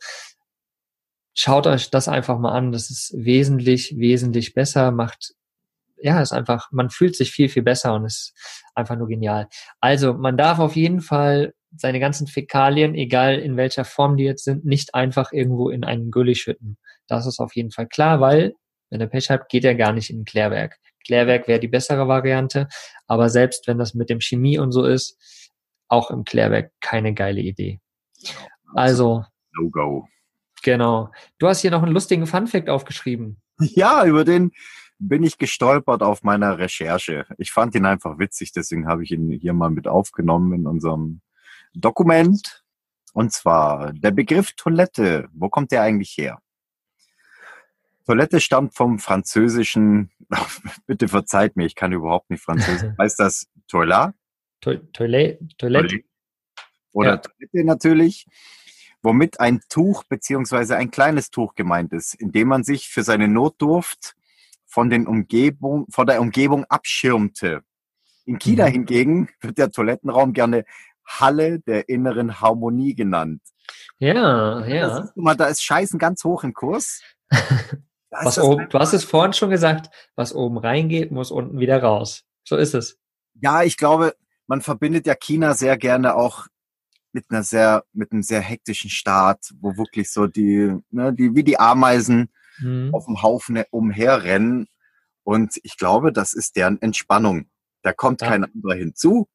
[1.33, 2.71] Schaut euch das einfach mal an.
[2.71, 5.33] Das ist wesentlich, wesentlich besser, macht
[5.99, 8.33] ja, ist einfach, man fühlt sich viel, viel besser und ist
[8.75, 9.47] einfach nur genial.
[9.79, 14.43] Also, man darf auf jeden Fall seine ganzen Fäkalien, egal in welcher Form die jetzt
[14.43, 16.77] sind, nicht einfach irgendwo in einen Gully schütten.
[17.07, 18.53] Das ist auf jeden Fall klar, weil,
[18.89, 20.77] wenn er Pech hat, geht er gar nicht in ein Klärwerk.
[21.05, 22.67] Klärwerk wäre die bessere Variante,
[23.07, 25.17] aber selbst wenn das mit dem Chemie und so ist,
[25.87, 27.79] auch im Klärwerk keine geile Idee.
[28.73, 29.25] Also.
[29.53, 30.07] No go.
[30.63, 31.11] Genau.
[31.37, 33.41] Du hast hier noch einen lustigen Funfact aufgeschrieben.
[33.59, 34.51] Ja, über den
[34.99, 37.25] bin ich gestolpert auf meiner Recherche.
[37.39, 41.21] Ich fand ihn einfach witzig, deswegen habe ich ihn hier mal mit aufgenommen in unserem
[41.73, 42.63] Dokument.
[43.13, 45.27] Und zwar der Begriff Toilette.
[45.33, 46.39] Wo kommt der eigentlich her?
[48.05, 50.11] Toilette stammt vom französischen,
[50.85, 52.93] bitte verzeiht mir, ich kann überhaupt nicht französisch.
[52.99, 54.13] heißt das Toilet?
[54.61, 55.39] To Toilette?
[55.57, 55.99] Toilette?
[56.93, 57.17] Oder Ja.
[57.17, 58.25] Toilette natürlich,
[59.01, 64.15] womit ein Tuch beziehungsweise ein kleines Tuch gemeint ist, indem man sich für seine Notdurft
[64.65, 67.61] von, den Umgebung, von der Umgebung abschirmte.
[68.25, 68.71] In China Mhm.
[68.71, 70.65] hingegen wird der Toilettenraum gerne
[71.05, 73.41] Halle der inneren Harmonie genannt.
[73.99, 75.09] Ja, ja.
[75.15, 77.01] du mal, da ist Scheißen ganz hoch im Kurs.
[78.09, 81.83] Ist Was oben, du hast es vorhin schon gesagt, was oben reingeht, muss unten wieder
[81.83, 82.23] raus.
[82.45, 82.97] So ist es.
[83.41, 84.15] Ja, ich glaube,
[84.47, 86.47] man verbindet ja China sehr gerne auch
[87.13, 91.43] mit einer sehr, mit einem sehr hektischen Staat, wo wirklich so die, ne, die, wie
[91.43, 92.29] die Ameisen
[92.59, 92.89] Mhm.
[92.91, 94.67] auf dem Haufen umherrennen.
[95.23, 97.49] Und ich glaube, das ist deren Entspannung.
[97.83, 98.29] Da kommt Ja.
[98.29, 99.27] kein anderer hinzu.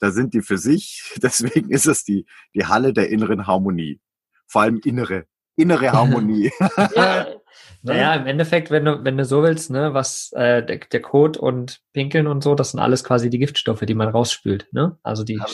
[0.00, 1.02] Da sind die für sich.
[1.22, 4.00] Deswegen ist es die, die Halle der inneren Harmonie.
[4.46, 6.50] Vor allem innere, innere Harmonie.
[6.96, 7.26] Ja.
[7.82, 11.36] Naja, im Endeffekt, wenn du, wenn du so willst, ne, was äh, der, der Kot
[11.36, 14.98] und Pinkeln und so, das sind alles quasi die Giftstoffe, die man rausspült, ne?
[15.02, 15.46] Also die, Ja.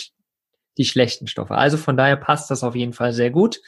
[0.78, 1.54] die schlechten Stoffe.
[1.54, 3.60] Also von daher passt das auf jeden Fall sehr gut.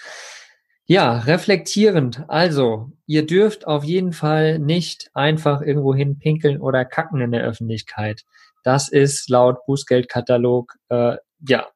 [0.87, 2.25] Ja, reflektierend.
[2.29, 7.43] Also, ihr dürft auf jeden Fall nicht einfach irgendwo hin pinkeln oder kacken in der
[7.43, 8.23] Öffentlichkeit.
[8.65, 11.69] Das ist laut Bußgeldkatalog äh, ja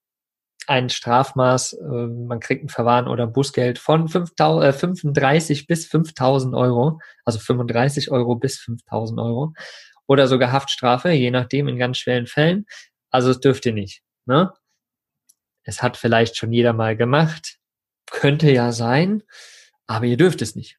[0.68, 1.74] ein Strafmaß.
[1.74, 7.38] Äh, man kriegt ein Verwarn oder Bußgeld von 5.000, äh, 35 bis 5.000 Euro, also
[7.38, 9.52] 35 Euro bis 5.000 Euro
[10.06, 12.66] oder sogar Haftstrafe, je nachdem in ganz schweren Fällen.
[13.10, 14.02] Also es dürft ihr nicht.
[14.26, 14.52] Ne?
[15.64, 17.58] Es hat vielleicht schon jeder mal gemacht,
[18.10, 19.22] könnte ja sein,
[19.86, 20.78] aber ihr dürft es nicht.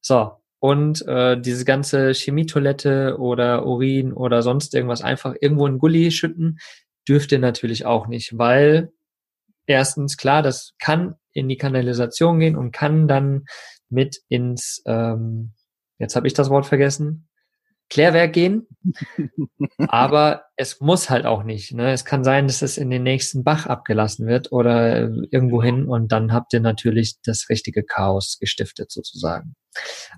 [0.00, 6.10] So, und äh, diese ganze Chemietoilette oder Urin oder sonst irgendwas einfach irgendwo in Gully
[6.10, 6.58] schütten,
[7.08, 8.92] dürft ihr natürlich auch nicht, weil
[9.68, 13.44] erstens klar, das kann in die Kanalisation gehen und kann dann
[13.88, 15.52] mit ins, ähm,
[15.98, 17.28] jetzt habe ich das Wort vergessen,
[17.90, 18.66] Klärwerk gehen.
[19.88, 21.72] Aber es muss halt auch nicht.
[21.72, 21.92] Ne?
[21.92, 25.86] Es kann sein, dass es in den nächsten Bach abgelassen wird oder äh, irgendwo hin
[25.86, 29.54] und dann habt ihr natürlich das richtige Chaos gestiftet sozusagen.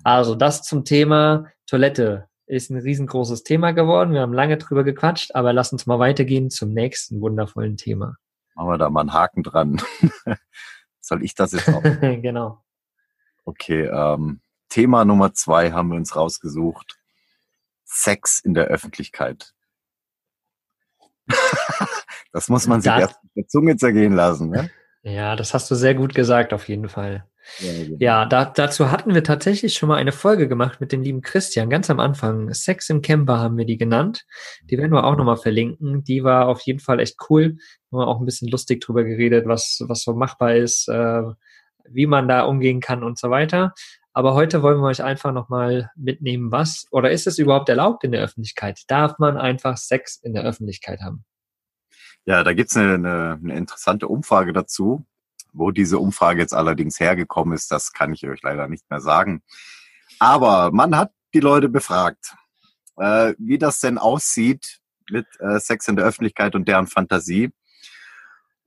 [0.03, 4.13] Also das zum Thema Toilette ist ein riesengroßes Thema geworden.
[4.13, 8.15] Wir haben lange drüber gequatscht, aber lass uns mal weitergehen zum nächsten wundervollen Thema.
[8.55, 9.81] Machen wir da mal einen Haken dran.
[10.99, 11.81] Soll ich das jetzt auch?
[12.01, 12.63] genau.
[13.43, 16.97] Okay, ähm, Thema Nummer zwei haben wir uns rausgesucht.
[17.83, 19.53] Sex in der Öffentlichkeit.
[22.31, 24.49] das muss man sich Das- erst mit der Zunge zergehen lassen.
[24.49, 24.69] Ne?
[25.03, 27.25] Ja, das hast du sehr gut gesagt, auf jeden Fall.
[27.59, 27.97] Ja, genau.
[27.99, 31.69] Ja, da, dazu hatten wir tatsächlich schon mal eine Folge gemacht mit dem lieben Christian,
[31.69, 32.53] ganz am Anfang.
[32.53, 34.25] Sex im Camper haben wir die genannt.
[34.69, 36.03] Die werden wir auch nochmal verlinken.
[36.03, 37.57] Die war auf jeden Fall echt cool.
[37.89, 41.23] Wir haben auch ein bisschen lustig drüber geredet, was, was so machbar ist, äh,
[41.89, 43.73] wie man da umgehen kann und so weiter.
[44.13, 48.11] Aber heute wollen wir euch einfach nochmal mitnehmen, was oder ist es überhaupt erlaubt in
[48.11, 48.81] der Öffentlichkeit?
[48.87, 51.23] Darf man einfach Sex in der Öffentlichkeit haben?
[52.25, 55.05] Ja, da gibt's eine, eine, eine interessante Umfrage dazu.
[55.53, 59.43] Wo diese Umfrage jetzt allerdings hergekommen ist, das kann ich euch leider nicht mehr sagen.
[60.17, 62.35] Aber man hat die Leute befragt,
[62.97, 64.79] äh, wie das denn aussieht
[65.09, 67.51] mit äh, Sex in der Öffentlichkeit und deren Fantasie.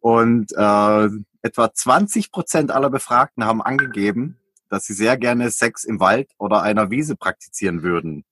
[0.00, 1.08] Und äh,
[1.40, 4.38] etwa 20 Prozent aller Befragten haben angegeben,
[4.68, 8.24] dass sie sehr gerne Sex im Wald oder einer Wiese praktizieren würden.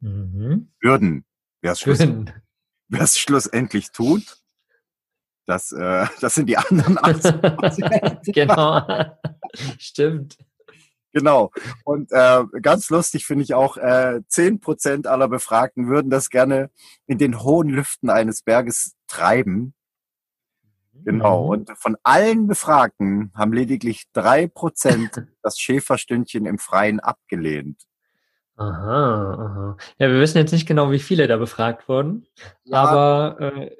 [0.00, 0.70] Mhm.
[0.80, 1.24] Würden.
[2.88, 4.38] Wer es schlussendlich tut,
[5.46, 8.20] das, äh, das sind die anderen 80 Prozent.
[8.26, 8.82] genau.
[9.78, 10.36] Stimmt.
[11.12, 11.50] Genau.
[11.84, 16.70] Und äh, ganz lustig finde ich auch, äh, 10 Prozent aller Befragten würden das gerne
[17.06, 19.72] in den hohen Lüften eines Berges treiben.
[20.92, 21.44] Genau.
[21.44, 21.48] Mhm.
[21.48, 27.82] Und von allen Befragten haben lediglich drei Prozent das Schäferstündchen im Freien abgelehnt.
[28.56, 29.76] Aha, aha.
[29.98, 32.26] Ja, wir wissen jetzt nicht genau, wie viele da befragt wurden,
[32.64, 32.84] Ja.
[32.84, 33.76] aber äh,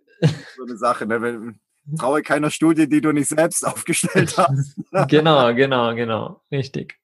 [0.56, 1.54] So eine Sache, ne?
[1.98, 4.76] Traue keiner Studie, die du nicht selbst aufgestellt hast.
[5.08, 6.98] genau, genau, genau, richtig.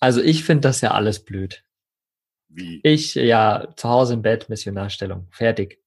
[0.00, 1.64] Also ich finde das ja alles blöd.
[2.48, 2.80] Wie?
[2.82, 5.80] Ich, ja, zu Hause im Bett, Missionarstellung, fertig.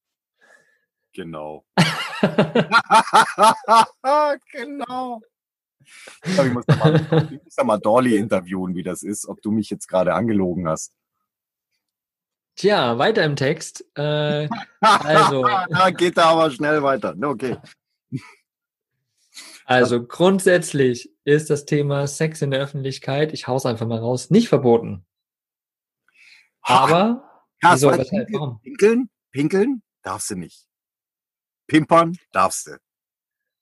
[1.14, 1.66] Genau.
[4.52, 5.22] genau.
[6.26, 6.96] Ich, glaub, ich, muss da mal,
[7.32, 10.68] ich muss da mal Dolly interviewen, wie das ist, ob du mich jetzt gerade angelogen
[10.68, 10.94] hast.
[12.56, 13.86] Tja, weiter im Text.
[13.98, 14.48] Äh,
[14.80, 17.16] also, da geht da aber schnell weiter.
[17.22, 17.58] Okay.
[19.66, 24.48] also grundsätzlich ist das Thema Sex in der Öffentlichkeit, ich hau's einfach mal raus, nicht
[24.48, 25.06] verboten.
[26.62, 28.62] Aber, Ja, wieso, weshalb, pinkeln, warum?
[28.62, 30.66] pinkeln, pinkeln darfst du nicht.
[31.68, 32.78] Pimpern darfst du.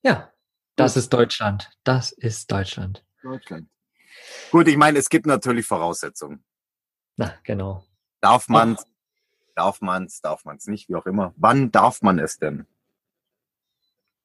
[0.03, 0.32] Ja,
[0.75, 1.71] das ist Deutschland.
[1.84, 3.06] Das ist Deutschland.
[3.21, 3.69] Deutschland.
[4.51, 6.43] Gut, ich meine, es gibt natürlich Voraussetzungen.
[7.15, 7.86] Na, genau.
[8.24, 8.78] Darf man
[9.54, 11.34] darf man's, darf man's nicht, wie auch immer.
[11.36, 12.66] Wann darf man es denn?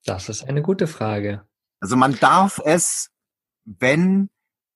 [0.04, 1.44] Das ist eine gute Frage.
[1.80, 3.10] Also man darf es,
[3.64, 4.30] wenn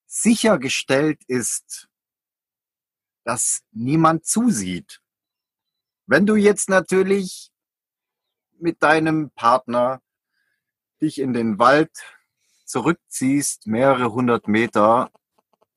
[0.07, 1.89] sichergestellt ist,
[3.23, 5.01] dass niemand zusieht.
[6.07, 7.53] Wenn du jetzt natürlich
[8.59, 10.03] mit deinem Partner
[11.01, 11.93] dich in den Wald
[12.65, 15.13] zurückziehst, mehrere hundert Meter,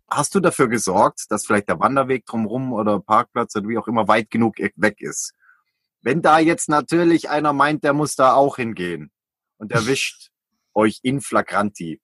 [0.10, 4.08] hast du dafür gesorgt, dass vielleicht der Wanderweg drumherum oder Parkplatz oder wie auch immer
[4.08, 5.34] weit genug weg ist.
[6.02, 9.12] Wenn da jetzt natürlich einer meint, der muss da auch hingehen
[9.58, 10.30] und erwischt
[10.74, 12.02] euch in flagranti,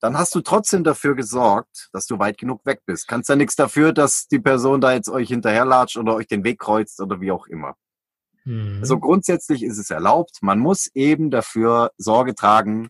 [0.00, 3.06] dann hast du trotzdem dafür gesorgt, dass du weit genug weg bist.
[3.06, 6.58] Kannst ja nichts dafür, dass die Person da jetzt euch hinterherlatscht oder euch den Weg
[6.58, 7.76] kreuzt oder wie auch immer.
[8.44, 8.78] Mhm.
[8.80, 10.38] Also grundsätzlich ist es erlaubt.
[10.40, 12.88] Man muss eben dafür Sorge tragen,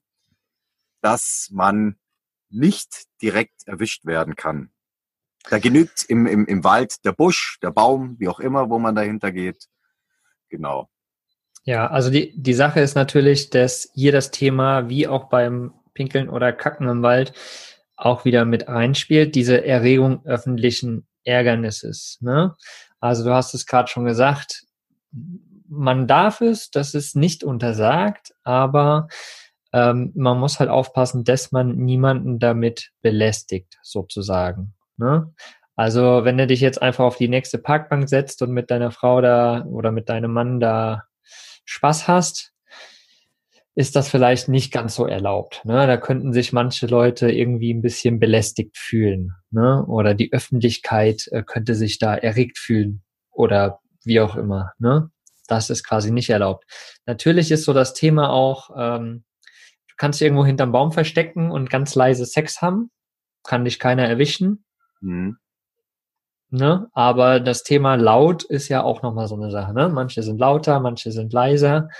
[1.00, 1.96] dass man
[2.50, 4.70] nicht direkt erwischt werden kann.
[5.48, 8.94] Da genügt im, im, im Wald der Busch, der Baum, wie auch immer, wo man
[8.94, 9.66] dahinter geht.
[10.48, 10.90] Genau.
[11.64, 16.28] Ja, also die, die Sache ist natürlich, dass hier das Thema, wie auch beim Pinkeln
[16.28, 17.32] oder Kacken im Wald,
[17.96, 22.18] auch wieder mit einspielt, diese Erregung öffentlichen Ärgernisses.
[22.20, 22.56] Ne?
[22.98, 24.64] Also du hast es gerade schon gesagt,
[25.68, 29.08] man darf es, das ist nicht untersagt, aber
[29.72, 34.74] ähm, man muss halt aufpassen, dass man niemanden damit belästigt, sozusagen.
[34.96, 35.32] Ne?
[35.76, 39.20] Also wenn du dich jetzt einfach auf die nächste Parkbank setzt und mit deiner Frau
[39.20, 41.04] da oder mit deinem Mann da
[41.64, 42.52] Spaß hast,
[43.74, 45.64] ist das vielleicht nicht ganz so erlaubt.
[45.64, 45.86] Ne?
[45.86, 49.32] Da könnten sich manche Leute irgendwie ein bisschen belästigt fühlen.
[49.50, 49.84] Ne?
[49.86, 54.72] Oder die Öffentlichkeit äh, könnte sich da erregt fühlen oder wie auch immer.
[54.78, 55.10] Ne?
[55.46, 56.64] Das ist quasi nicht erlaubt.
[57.06, 59.24] Natürlich ist so das Thema auch, ähm,
[60.00, 62.90] kannst du irgendwo hinterm Baum verstecken und ganz leise Sex haben.
[63.44, 64.64] Kann dich keiner erwischen.
[65.02, 65.36] Mhm.
[66.48, 66.88] Ne?
[66.94, 69.74] Aber das Thema laut ist ja auch nochmal so eine Sache.
[69.74, 69.90] Ne?
[69.90, 71.90] Manche sind lauter, manche sind leiser.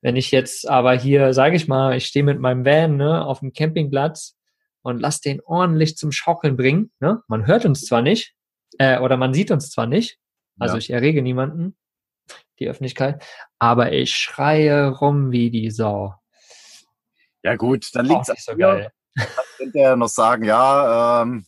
[0.00, 3.40] Wenn ich jetzt aber hier, sage ich mal, ich stehe mit meinem Van ne, auf
[3.40, 4.36] dem Campingplatz
[4.82, 6.92] und lass den ordentlich zum Schaukeln bringen.
[7.00, 7.22] Ne?
[7.26, 8.36] Man hört uns zwar nicht,
[8.78, 10.16] äh, oder man sieht uns zwar nicht,
[10.60, 10.78] also ja.
[10.78, 11.76] ich errege niemanden,
[12.60, 13.24] die Öffentlichkeit,
[13.58, 16.21] aber ich schreie rum wie die Sau.
[17.42, 18.92] Ja gut, dann liegt es so geil.
[19.14, 19.26] Dann
[19.58, 21.46] könnte er noch sagen, ja, ähm,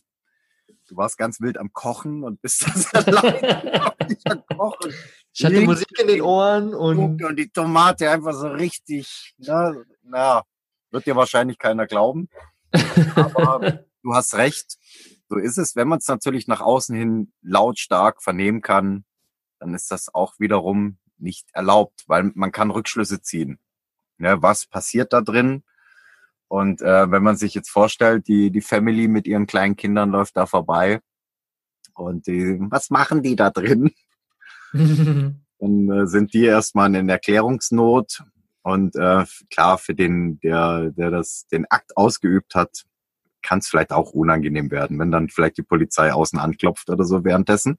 [0.87, 3.81] du warst ganz wild am Kochen und bist das allein
[4.55, 4.93] Kochen.
[5.33, 10.43] Ich hatte Musik in den Ohren und, und die Tomate einfach so richtig, na, na,
[10.91, 12.29] wird dir wahrscheinlich keiner glauben.
[13.15, 14.77] Aber du hast recht.
[15.27, 15.75] So ist es.
[15.75, 19.05] Wenn man es natürlich nach außen hin lautstark vernehmen kann,
[19.59, 23.59] dann ist das auch wiederum nicht erlaubt, weil man kann Rückschlüsse ziehen.
[24.19, 25.63] Ja, was passiert da drin?
[26.47, 30.37] Und äh, wenn man sich jetzt vorstellt, die, die Family mit ihren kleinen Kindern läuft
[30.37, 30.99] da vorbei
[31.93, 33.91] und die, was machen die da drin?
[34.73, 38.23] Dann äh, sind die erstmal in Erklärungsnot
[38.61, 42.83] und äh, klar, für den, der, der das, den Akt ausgeübt hat,
[43.43, 47.23] kann es vielleicht auch unangenehm werden, wenn dann vielleicht die Polizei außen anklopft oder so
[47.23, 47.77] währenddessen.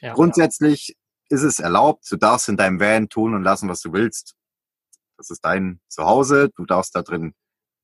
[0.00, 0.94] Ja, Grundsätzlich ja.
[1.36, 4.36] ist es erlaubt, du darfst in deinem Van tun und lassen, was du willst.
[5.18, 7.34] Das ist dein Zuhause, du darfst da drin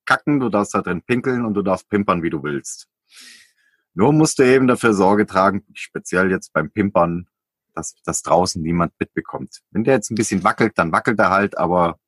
[0.05, 2.89] kacken, du darfst da drin pinkeln und du darfst pimpern, wie du willst.
[3.95, 7.27] Nur musst du eben dafür Sorge tragen, speziell jetzt beim Pimpern,
[7.75, 9.61] dass, dass draußen niemand mitbekommt.
[9.71, 11.99] Wenn der jetzt ein bisschen wackelt, dann wackelt er halt, aber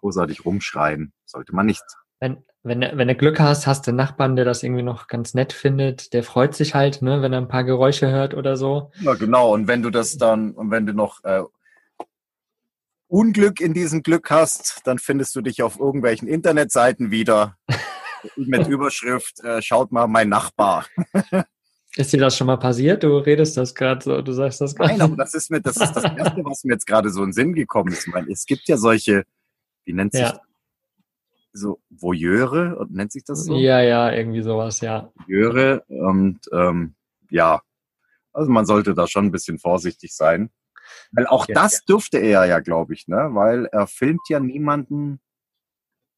[0.00, 1.84] großartig rumschreien sollte man nicht.
[2.20, 5.34] Wenn, wenn, wenn du Glück hast, hast du einen Nachbarn, der das irgendwie noch ganz
[5.34, 8.90] nett findet, der freut sich halt, ne, wenn er ein paar Geräusche hört oder so.
[9.00, 9.52] Ja, genau.
[9.52, 11.42] Und wenn du das dann, und wenn du noch äh,
[13.08, 17.56] Unglück in diesem Glück hast, dann findest du dich auf irgendwelchen Internetseiten wieder
[18.36, 20.86] mit Überschrift, äh, schaut mal mein Nachbar.
[21.96, 23.04] Ist dir das schon mal passiert?
[23.04, 24.92] Du redest das gerade so, du sagst das gerade.
[24.92, 27.28] Nein, aber das ist mir, das ist das Erste, was mir jetzt gerade so in
[27.28, 28.08] den Sinn gekommen ist.
[28.08, 29.22] Ich meine, es gibt ja solche,
[29.84, 30.40] wie nennt sich ja.
[31.52, 33.54] so Voyeure, nennt sich das so?
[33.54, 35.12] Ja, ja, irgendwie sowas, ja.
[35.14, 36.96] Voyeure und ähm,
[37.30, 37.62] ja,
[38.32, 40.50] also man sollte da schon ein bisschen vorsichtig sein.
[41.12, 43.30] Weil auch ja, das dürfte er ja, glaube ich, ne?
[43.32, 45.20] Weil er filmt ja niemanden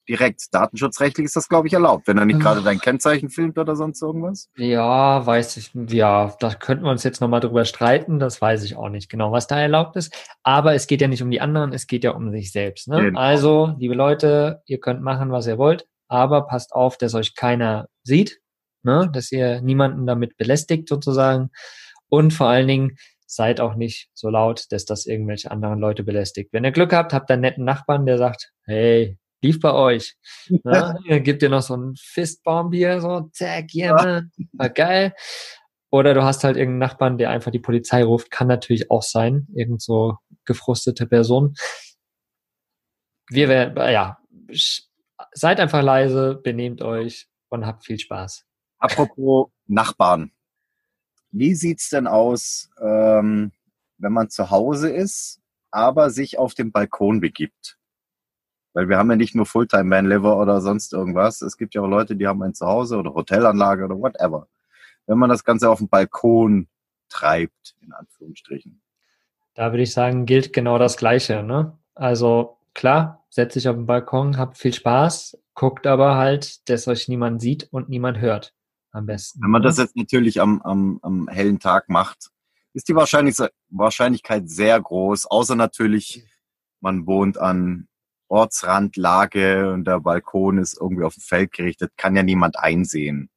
[0.08, 0.42] direkt.
[0.52, 4.02] Datenschutzrechtlich ist das, glaube ich, erlaubt, wenn er nicht gerade dein Kennzeichen filmt oder sonst
[4.02, 4.48] irgendwas.
[4.56, 5.72] Ja, weiß ich.
[5.74, 8.18] Ja, da könnten wir uns jetzt nochmal drüber streiten.
[8.18, 10.14] Das weiß ich auch nicht genau, was da erlaubt ist.
[10.42, 12.88] Aber es geht ja nicht um die anderen, es geht ja um sich selbst.
[12.88, 13.02] Ne?
[13.02, 13.20] Genau.
[13.20, 17.88] Also, liebe Leute, ihr könnt machen, was ihr wollt, aber passt auf, dass euch keiner
[18.04, 18.40] sieht,
[18.82, 19.10] ne?
[19.12, 21.50] dass ihr niemanden damit belästigt sozusagen.
[22.08, 22.96] Und vor allen Dingen,
[23.26, 26.52] seid auch nicht so laut, dass das irgendwelche anderen Leute belästigt.
[26.52, 30.16] Wenn ihr Glück habt, habt einen netten Nachbarn, der sagt, hey, lief bei euch.
[30.48, 30.96] Ne?
[31.04, 35.14] Ihr gebt ihr noch so ein Fistbomb hier, so, zack, yeah, man, war geil.
[35.90, 38.30] Oder du hast halt irgendeinen Nachbarn, der einfach die Polizei ruft.
[38.30, 39.46] Kann natürlich auch sein.
[39.54, 41.54] Irgend so gefrustete Person.
[43.28, 44.18] Wir werden, ja,
[45.32, 48.44] seid einfach leise, benehmt euch und habt viel Spaß.
[48.78, 50.32] Apropos Nachbarn.
[51.38, 53.52] Wie sieht's denn aus, ähm,
[53.98, 57.76] wenn man zu Hause ist, aber sich auf den Balkon begibt?
[58.72, 61.42] Weil wir haben ja nicht nur Fulltime Manliver oder sonst irgendwas.
[61.42, 64.48] Es gibt ja auch Leute, die haben ein Zuhause oder Hotelanlage oder whatever.
[65.06, 66.68] Wenn man das Ganze auf dem Balkon
[67.10, 68.80] treibt, in Anführungsstrichen.
[69.52, 71.42] Da würde ich sagen, gilt genau das Gleiche.
[71.42, 71.76] Ne?
[71.94, 77.08] Also klar, setzt sich auf den Balkon, habt viel Spaß, guckt aber halt, dass euch
[77.08, 78.54] niemand sieht und niemand hört.
[78.92, 79.42] Am besten.
[79.42, 82.30] Wenn man das jetzt natürlich am, am, am hellen Tag macht,
[82.72, 86.26] ist die Wahrscheinlichkeit sehr groß, außer natürlich,
[86.80, 87.88] man wohnt an
[88.28, 93.30] Ortsrandlage und der Balkon ist irgendwie auf dem Feld gerichtet, kann ja niemand einsehen.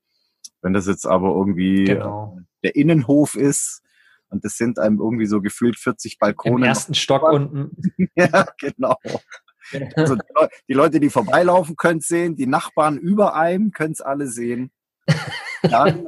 [0.62, 2.40] Wenn das jetzt aber irgendwie genau.
[2.64, 3.82] der Innenhof ist
[4.30, 6.58] und das sind einem irgendwie so gefühlt 40 Balkone.
[6.58, 7.78] Im ersten Stock unten.
[8.16, 8.98] ja, genau.
[9.96, 10.18] Also
[10.68, 14.72] die, Leute, die vorbeilaufen, können es sehen, die Nachbarn über einem können es alle sehen.
[15.62, 16.06] Dann,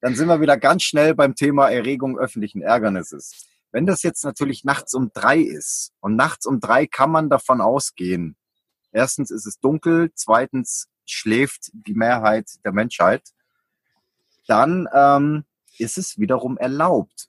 [0.00, 3.46] dann sind wir wieder ganz schnell beim Thema Erregung öffentlichen Ärgernisses.
[3.72, 7.60] Wenn das jetzt natürlich nachts um drei ist und nachts um drei kann man davon
[7.60, 8.36] ausgehen,
[8.92, 13.22] erstens ist es dunkel, zweitens schläft die Mehrheit der Menschheit,
[14.46, 15.44] dann ähm,
[15.78, 17.28] ist es wiederum erlaubt.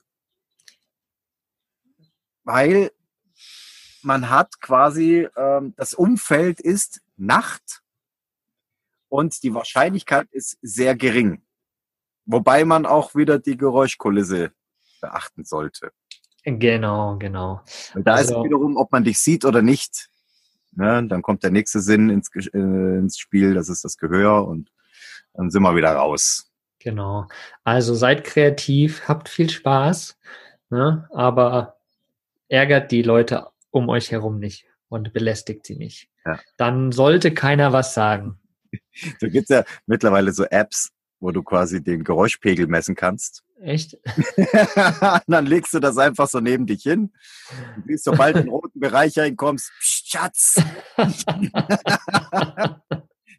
[2.44, 2.90] Weil
[4.02, 7.81] man hat quasi, ähm, das Umfeld ist Nacht
[9.12, 11.42] und die Wahrscheinlichkeit ist sehr gering.
[12.24, 14.52] Wobei man auch wieder die Geräuschkulisse
[15.02, 15.92] beachten sollte.
[16.44, 17.60] Genau, genau.
[17.94, 20.08] Da also, ist wiederum, ob man dich sieht oder nicht.
[20.70, 21.06] Ne?
[21.06, 24.72] Dann kommt der nächste Sinn ins, äh, ins Spiel, das ist das Gehör und
[25.34, 26.50] dann sind wir wieder raus.
[26.78, 27.28] Genau.
[27.64, 30.18] Also seid kreativ, habt viel Spaß,
[30.70, 31.06] ne?
[31.12, 31.76] aber
[32.48, 36.08] ärgert die Leute um euch herum nicht und belästigt sie nicht.
[36.24, 36.40] Ja.
[36.56, 38.38] Dann sollte keiner was sagen.
[39.20, 43.42] Da gibt's ja mittlerweile so Apps, wo du quasi den Geräuschpegel messen kannst.
[43.60, 43.96] Echt?
[45.28, 47.12] dann legst du das einfach so neben dich hin.
[47.76, 50.62] Du siehst, sobald du in den roten Bereich reinkommst, Psst, Schatz!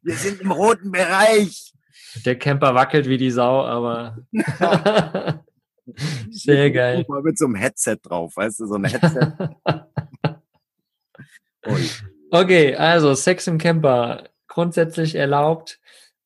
[0.01, 1.73] Wir sind im roten Bereich.
[2.25, 4.17] Der Camper wackelt wie die Sau, aber
[6.29, 7.05] sehr geil.
[7.07, 9.33] Mal mit so einem Headset drauf, weißt du, so ein Headset.
[12.31, 15.79] okay, also Sex im Camper grundsätzlich erlaubt,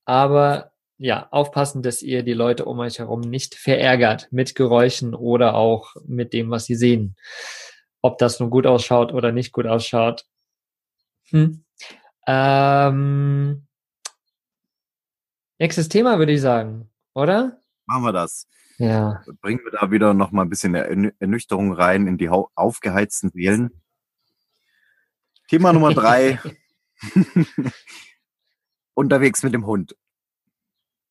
[0.05, 5.55] aber ja, aufpassen, dass ihr die Leute um euch herum nicht verärgert mit Geräuschen oder
[5.55, 7.15] auch mit dem, was sie sehen.
[8.01, 10.25] Ob das nun gut ausschaut oder nicht gut ausschaut.
[11.29, 11.63] Hm.
[12.25, 13.67] Ähm,
[15.59, 17.61] nächstes Thema würde ich sagen, oder?
[17.85, 18.47] Machen wir das.
[18.77, 19.23] Ja.
[19.41, 23.81] Bringen wir da wieder noch mal ein bisschen Ernüchterung rein in die aufgeheizten Seelen.
[25.47, 26.39] Thema Nummer drei.
[28.97, 29.95] Unterwegs mit dem Hund.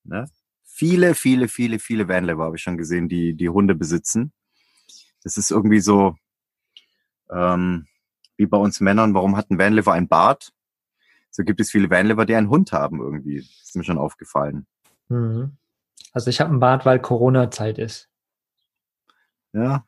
[0.03, 0.29] Ne?
[0.65, 4.33] Viele, viele, viele, viele Vanliver habe ich schon gesehen, die die Hunde besitzen.
[5.23, 6.17] Das ist irgendwie so
[7.31, 7.87] ähm,
[8.37, 9.15] wie bei uns Männern.
[9.15, 10.53] Warum hat ein Vanliver ein Bart?
[11.31, 13.39] So gibt es viele Vanliver, die einen Hund haben irgendwie.
[13.39, 14.67] Das ist mir schon aufgefallen.
[15.09, 15.57] Mhm.
[16.13, 18.11] Also ich habe einen Bart, weil Corona-Zeit ist.
[19.53, 19.87] Ja.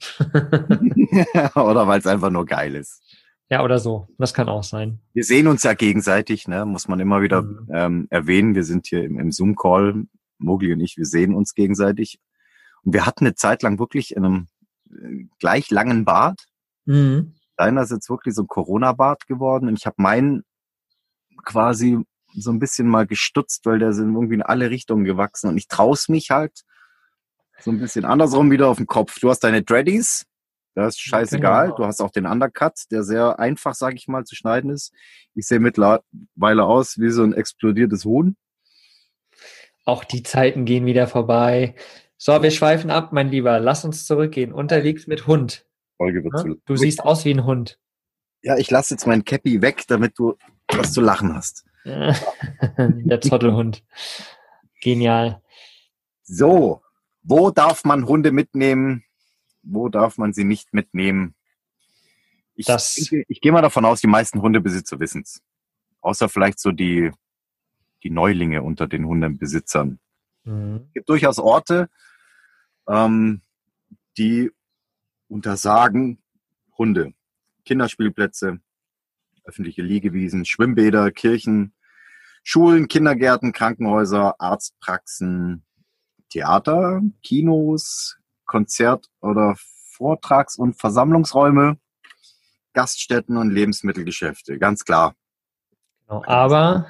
[1.54, 3.02] Oder weil es einfach nur geil ist.
[3.50, 4.08] Ja, oder so.
[4.18, 5.00] Das kann auch sein.
[5.14, 6.66] Wir sehen uns ja gegenseitig, ne?
[6.66, 7.68] muss man immer wieder mhm.
[7.72, 8.54] ähm, erwähnen.
[8.54, 10.04] Wir sind hier im, im Zoom-Call,
[10.38, 12.20] Mogli und ich, wir sehen uns gegenseitig.
[12.82, 14.48] Und wir hatten eine Zeit lang wirklich in einem
[14.90, 16.44] äh, gleich langen Bart.
[16.84, 17.34] Mhm.
[17.56, 19.68] Deiner ist jetzt wirklich so ein Corona-Bart geworden.
[19.68, 20.44] Und ich habe meinen
[21.44, 21.98] quasi
[22.34, 25.48] so ein bisschen mal gestutzt, weil der sind irgendwie in alle Richtungen gewachsen.
[25.48, 26.64] Und ich traus mich halt
[27.60, 29.18] so ein bisschen andersrum wieder auf den Kopf.
[29.20, 30.26] Du hast deine Dreadies,
[30.84, 31.66] das ist scheißegal.
[31.66, 31.76] Genau.
[31.76, 34.92] Du hast auch den Undercut, der sehr einfach, sag ich mal, zu schneiden ist.
[35.34, 38.36] Ich sehe mittlerweile aus wie so ein explodiertes Huhn.
[39.84, 41.74] Auch die Zeiten gehen wieder vorbei.
[42.16, 43.60] So, wir schweifen ab, mein Lieber.
[43.60, 44.52] Lass uns zurückgehen.
[44.52, 45.66] Unterwegs mit Hund.
[45.96, 46.54] Folge wird ja?
[46.66, 47.78] Du siehst aus wie ein Hund.
[48.42, 50.36] Ja, ich lasse jetzt mein Cappy weg, damit du
[50.68, 51.64] was zu lachen hast.
[51.84, 53.82] Der Zottelhund.
[54.80, 55.42] Genial.
[56.22, 56.82] So,
[57.22, 59.04] wo darf man Hunde mitnehmen?
[59.68, 61.34] Wo darf man sie nicht mitnehmen?
[62.54, 65.42] Ich, das, denke, ich gehe mal davon aus, die meisten Hundebesitzer wissen es.
[66.00, 67.12] Außer vielleicht so die,
[68.02, 69.98] die Neulinge unter den Hundebesitzern.
[70.44, 70.86] Mhm.
[70.88, 71.88] Es gibt durchaus Orte,
[72.88, 73.42] ähm,
[74.16, 74.50] die
[75.28, 76.18] untersagen
[76.76, 77.12] Hunde.
[77.64, 78.60] Kinderspielplätze,
[79.44, 81.74] öffentliche Liegewiesen, Schwimmbäder, Kirchen,
[82.42, 85.64] Schulen, Kindergärten, Krankenhäuser, Arztpraxen,
[86.30, 88.17] Theater, Kinos,
[88.48, 89.54] Konzert- oder
[89.92, 91.78] Vortrags- und Versammlungsräume,
[92.72, 95.14] Gaststätten und Lebensmittelgeschäfte, ganz klar.
[96.08, 96.24] Genau.
[96.26, 96.86] Aber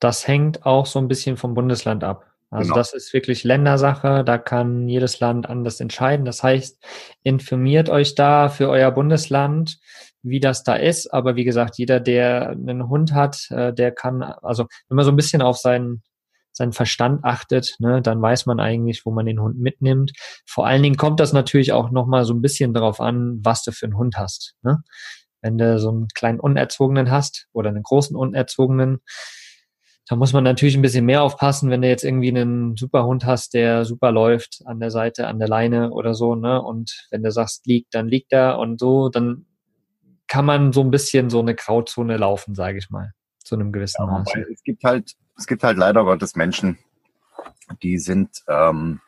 [0.00, 2.26] das hängt auch so ein bisschen vom Bundesland ab.
[2.50, 2.76] Also Genau.
[2.76, 6.26] das ist wirklich Ländersache, da kann jedes Land anders entscheiden.
[6.26, 6.84] Das heißt,
[7.22, 9.78] informiert euch da für euer Bundesland,
[10.22, 11.12] wie das da ist.
[11.14, 15.12] Aber wie gesagt, jeder, der einen Hund hat, äh, der kann, also wenn man so
[15.12, 16.02] ein bisschen auf seinen,
[16.52, 20.12] seinen Verstand achtet, ne, dann weiß man eigentlich, wo man den Hund mitnimmt.
[20.46, 23.72] Vor allen Dingen kommt das natürlich auch nochmal so ein bisschen darauf an, was du
[23.72, 24.54] für einen Hund hast.
[24.62, 24.82] Ne?
[25.40, 29.00] Wenn du so einen kleinen Unerzogenen hast oder einen großen Unerzogenen,
[30.08, 33.24] da muss man natürlich ein bisschen mehr aufpassen, wenn du jetzt irgendwie einen super Hund
[33.24, 36.60] hast, der super läuft an der Seite, an der Leine oder so, ne?
[36.60, 39.46] Und wenn du sagst, liegt, dann liegt er und so, dann
[40.26, 43.12] kann man so ein bisschen so eine Grauzone laufen, sage ich mal,
[43.44, 44.28] zu einem gewissen Ja, Maß.
[44.52, 46.78] es gibt halt, es gibt halt leider Gottes Menschen,
[47.82, 49.00] die sind ähm,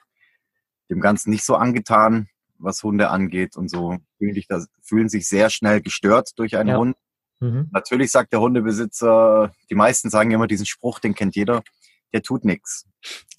[0.91, 2.29] dem Ganzen nicht so angetan,
[2.59, 6.71] was Hunde angeht und so fühlen, sich das, fühlen sich sehr schnell gestört durch einen
[6.71, 6.79] Ja.
[6.79, 6.97] Hund.
[7.39, 7.69] Mhm.
[7.71, 11.63] Natürlich sagt der Hundebesitzer, die meisten sagen immer diesen Spruch, den kennt jeder,
[12.13, 12.89] der tut nichts.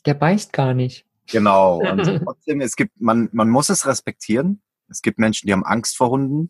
[0.06, 1.06] Der beißt gar nicht.
[1.30, 1.80] Genau.
[1.80, 4.62] Und trotzdem, es gibt, man, man muss es respektieren.
[4.88, 6.50] Es gibt Menschen, die haben Angst vor Hunden,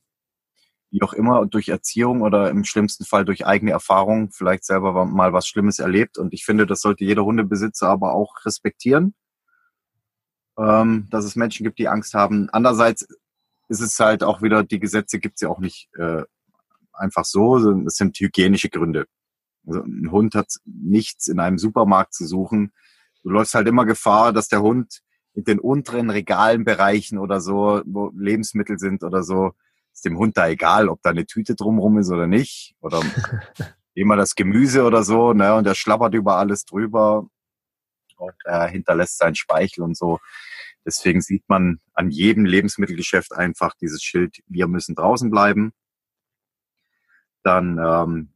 [0.95, 5.33] wie auch immer, durch Erziehung oder im schlimmsten Fall durch eigene Erfahrung, vielleicht selber mal
[5.33, 6.17] was Schlimmes erlebt.
[6.17, 9.13] Und ich finde, das sollte jeder Hundebesitzer aber auch respektieren,
[10.57, 12.49] ähm, dass es Menschen gibt, die Angst haben.
[12.49, 13.05] Andererseits
[13.67, 16.23] ist es halt auch wieder, die Gesetze gibt es ja auch nicht äh,
[16.93, 19.05] einfach so, es sind hygienische Gründe.
[19.67, 22.71] Also ein Hund hat nichts in einem Supermarkt zu suchen.
[23.21, 25.01] Du läufst halt immer Gefahr, dass der Hund
[25.33, 29.51] in den unteren Regalenbereichen oder so, wo Lebensmittel sind oder so,
[29.95, 32.75] ist dem Hund da egal, ob da eine Tüte drumrum ist oder nicht.
[32.81, 33.01] Oder
[33.95, 37.27] immer das Gemüse oder so, ne, und er schlappert über alles drüber
[38.17, 40.19] und er hinterlässt seinen Speichel und so.
[40.85, 45.73] Deswegen sieht man an jedem Lebensmittelgeschäft einfach dieses Schild, wir müssen draußen bleiben.
[47.41, 48.29] Dann ähm,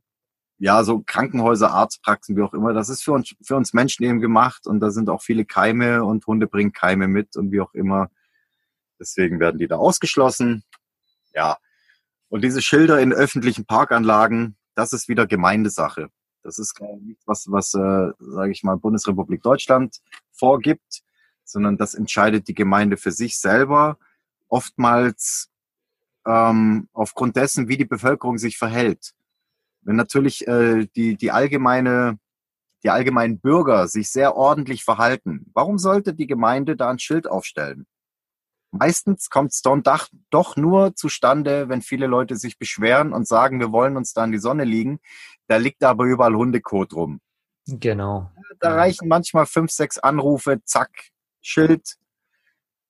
[0.58, 4.20] ja, so Krankenhäuser, Arztpraxen, wie auch immer, das ist für uns, für uns Menschen eben
[4.20, 7.74] gemacht und da sind auch viele Keime und Hunde bringen Keime mit und wie auch
[7.74, 8.10] immer.
[9.00, 10.64] Deswegen werden die da ausgeschlossen.
[11.34, 11.58] Ja.
[12.30, 16.10] Und diese Schilder in öffentlichen Parkanlagen, das ist wieder Gemeindesache.
[16.44, 19.98] Das ist nichts, was, was äh, sage ich mal, Bundesrepublik Deutschland
[20.32, 21.02] vorgibt,
[21.44, 23.98] sondern das entscheidet die Gemeinde für sich selber.
[24.48, 25.50] Oftmals
[26.26, 29.14] ähm, aufgrund dessen, wie die Bevölkerung sich verhält.
[29.82, 32.20] Wenn natürlich äh, die, die allgemeine,
[32.84, 37.88] die allgemeinen Bürger sich sehr ordentlich verhalten, warum sollte die Gemeinde da ein Schild aufstellen?
[38.72, 39.84] Meistens kommt es dann
[40.30, 44.32] doch, nur zustande, wenn viele Leute sich beschweren und sagen, wir wollen uns da in
[44.32, 45.00] die Sonne liegen.
[45.48, 47.20] Da liegt aber überall Hundekot rum.
[47.66, 48.32] Genau.
[48.60, 50.92] Da reichen manchmal fünf, sechs Anrufe, zack,
[51.42, 51.96] Schild.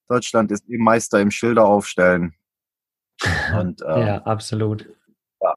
[0.08, 2.34] Deutschland ist eben Meister im Schilder aufstellen.
[3.58, 4.86] Und äh, Ja, absolut.
[5.40, 5.54] Ja.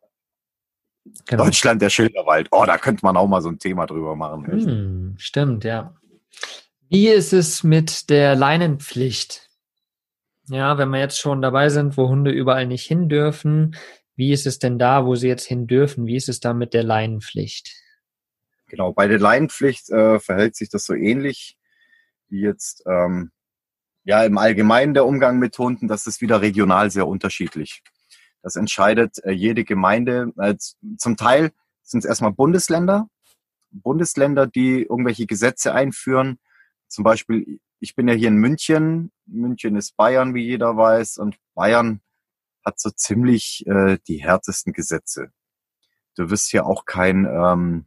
[1.26, 1.46] Genau.
[1.46, 2.48] Deutschland der Schilderwald.
[2.52, 4.46] Oh, da könnte man auch mal so ein Thema drüber machen.
[4.46, 5.96] Hm, stimmt, ja.
[6.88, 9.50] Wie ist es mit der Leinenpflicht?
[10.48, 13.76] Ja, wenn wir jetzt schon dabei sind, wo Hunde überall nicht hin dürfen,
[14.16, 16.06] wie ist es denn da, wo sie jetzt hin dürfen?
[16.06, 17.72] Wie ist es da mit der Leinenpflicht?
[18.68, 21.58] Genau, bei der Leinenpflicht äh, verhält sich das so ähnlich
[22.28, 23.32] wie jetzt ähm,
[24.04, 25.88] ja im Allgemeinen der Umgang mit Hunden.
[25.88, 27.82] Das ist wieder regional sehr unterschiedlich.
[28.42, 30.34] Das entscheidet äh, jede Gemeinde.
[30.38, 30.56] Äh,
[30.98, 33.08] zum Teil sind es erstmal Bundesländer,
[33.72, 36.40] Bundesländer, die irgendwelche Gesetze einführen.
[36.88, 39.12] Zum Beispiel, ich bin ja hier in München.
[39.26, 42.00] München ist Bayern, wie jeder weiß, und Bayern
[42.66, 45.34] hat so ziemlich äh, die härtesten Gesetze.
[46.16, 47.86] Du wirst hier auch kein ähm,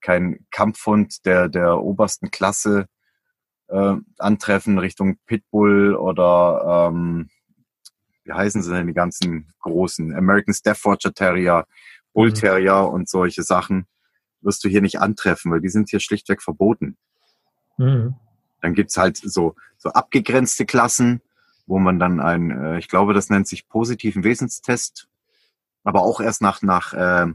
[0.00, 2.86] kein Kampfhund der, der obersten Klasse
[3.66, 7.28] äh, antreffen Richtung Pitbull oder ähm,
[8.22, 11.66] wie heißen sie denn die ganzen großen American Staffordshire Terrier,
[12.12, 12.34] Bull Mhm.
[12.34, 13.88] Terrier und solche Sachen
[14.42, 16.96] wirst du hier nicht antreffen, weil die sind hier schlichtweg verboten.
[17.78, 18.14] Mhm.
[18.60, 21.20] Dann gibt's halt so, so abgegrenzte Klassen,
[21.66, 25.08] wo man dann ein, äh, ich glaube, das nennt sich positiven Wesenstest,
[25.84, 27.26] aber auch erst nach, nach äh,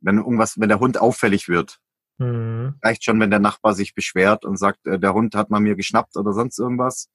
[0.00, 1.78] wenn irgendwas, wenn der Hund auffällig wird,
[2.18, 2.74] Mhm.
[2.82, 5.74] reicht schon, wenn der Nachbar sich beschwert und sagt, äh, der Hund hat mal mir
[5.74, 7.08] geschnappt oder sonst irgendwas.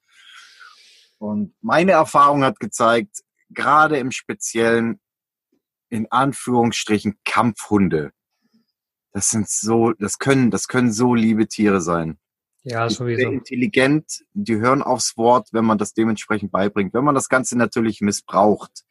[1.18, 5.00] Und meine Erfahrung hat gezeigt, gerade im Speziellen,
[5.90, 8.12] in Anführungsstrichen, Kampfhunde.
[9.14, 12.20] Das sind so, das können, das können so liebe Tiere sein.
[12.70, 13.32] Ja, Die sind sehr sowieso.
[13.32, 16.94] intelligent, die hören aufs Wort, wenn man das dementsprechend beibringt.
[16.94, 18.84] Wenn man das Ganze natürlich missbraucht,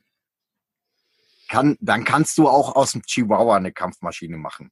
[1.51, 4.71] kann, dann kannst du auch aus dem Chihuahua eine Kampfmaschine machen.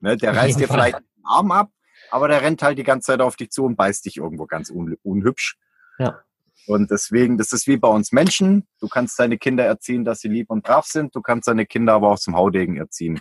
[0.00, 1.70] Ne, der reißt dir vielleicht den Arm ab,
[2.10, 4.68] aber der rennt halt die ganze Zeit auf dich zu und beißt dich irgendwo ganz
[4.68, 5.56] un unhübsch.
[5.98, 6.20] Ja.
[6.66, 8.66] Und deswegen, das ist wie bei uns Menschen.
[8.80, 11.14] Du kannst deine Kinder erziehen, dass sie lieb und brav sind.
[11.14, 13.20] Du kannst deine Kinder aber auch zum Haudegen erziehen.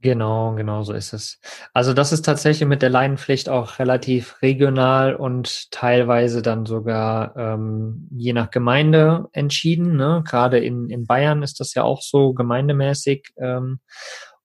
[0.00, 1.40] Genau, genau so ist es.
[1.74, 8.06] Also das ist tatsächlich mit der Leinenpflicht auch relativ regional und teilweise dann sogar ähm,
[8.12, 9.96] je nach Gemeinde entschieden.
[9.96, 10.22] Ne?
[10.24, 13.30] Gerade in, in Bayern ist das ja auch so gemeindemäßig.
[13.38, 13.80] Ähm,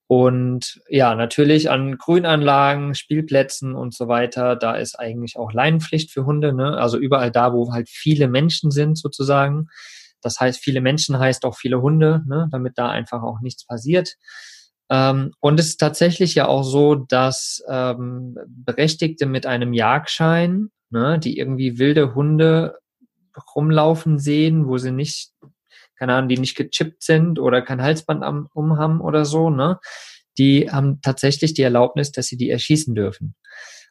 [0.07, 6.25] und ja, natürlich an Grünanlagen, Spielplätzen und so weiter, da ist eigentlich auch Leinenpflicht für
[6.25, 6.53] Hunde.
[6.53, 6.77] Ne?
[6.77, 9.67] Also überall da, wo halt viele Menschen sind sozusagen.
[10.19, 12.47] Das heißt, viele Menschen heißt auch viele Hunde, ne?
[12.51, 14.15] damit da einfach auch nichts passiert.
[14.89, 21.19] Ähm, und es ist tatsächlich ja auch so, dass ähm, Berechtigte mit einem Jagdschein, ne,
[21.19, 22.77] die irgendwie wilde Hunde
[23.55, 25.31] rumlaufen sehen, wo sie nicht,
[25.97, 29.79] keine Ahnung, die nicht gechippt sind oder kein Halsband am, umhaben oder so, ne,
[30.37, 33.35] die haben tatsächlich die Erlaubnis, dass sie die erschießen dürfen.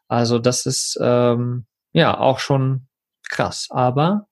[0.09, 2.88] Also das ist ähm, ja auch schon
[3.30, 4.26] krass, aber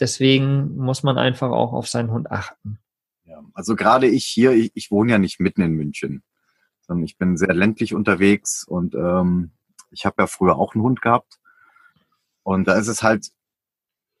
[0.00, 2.78] deswegen muss man einfach auch auf seinen Hund achten.
[3.54, 6.22] Also gerade ich hier, ich, ich wohne ja nicht mitten in München,
[6.80, 9.52] sondern ich bin sehr ländlich unterwegs und ähm,
[9.90, 11.38] ich habe ja früher auch einen Hund gehabt.
[12.42, 13.30] Und da ist es halt,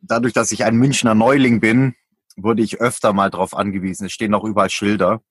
[0.00, 1.94] dadurch, dass ich ein Münchner Neuling bin,
[2.36, 4.06] wurde ich öfter mal darauf angewiesen.
[4.06, 5.22] Es stehen auch überall Schilder.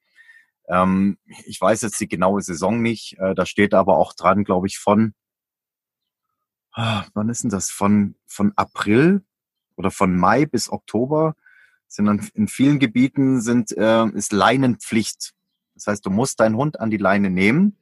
[0.67, 3.17] Ähm, ich weiß jetzt die genaue Saison nicht.
[3.19, 5.13] Äh, da steht aber auch dran, glaube ich, von,
[6.71, 7.69] ah, wann ist denn das?
[7.69, 9.23] Von, von April
[9.75, 11.35] oder von Mai bis Oktober
[11.87, 15.33] sind in vielen Gebieten sind, äh, ist Leinenpflicht.
[15.75, 17.77] Das heißt, du musst deinen Hund an die Leine nehmen.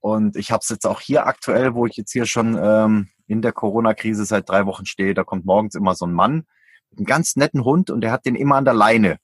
[0.00, 3.42] Und ich habe es jetzt auch hier aktuell, wo ich jetzt hier schon ähm, in
[3.42, 6.46] der Corona-Krise seit drei Wochen stehe, da kommt morgens immer so ein Mann
[6.90, 9.18] mit einem ganz netten Hund und der hat den immer an der Leine.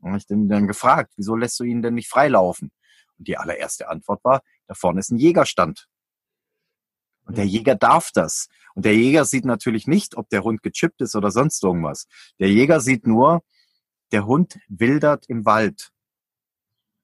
[0.00, 2.72] Und ich den dann gefragt, wieso lässt du ihn denn nicht freilaufen?
[3.18, 5.86] Und die allererste Antwort war, da vorne ist ein Jägerstand.
[7.24, 8.48] Und der Jäger darf das.
[8.74, 12.06] Und der Jäger sieht natürlich nicht, ob der Hund gechippt ist oder sonst irgendwas.
[12.38, 13.42] Der Jäger sieht nur,
[14.12, 15.90] der Hund wildert im Wald.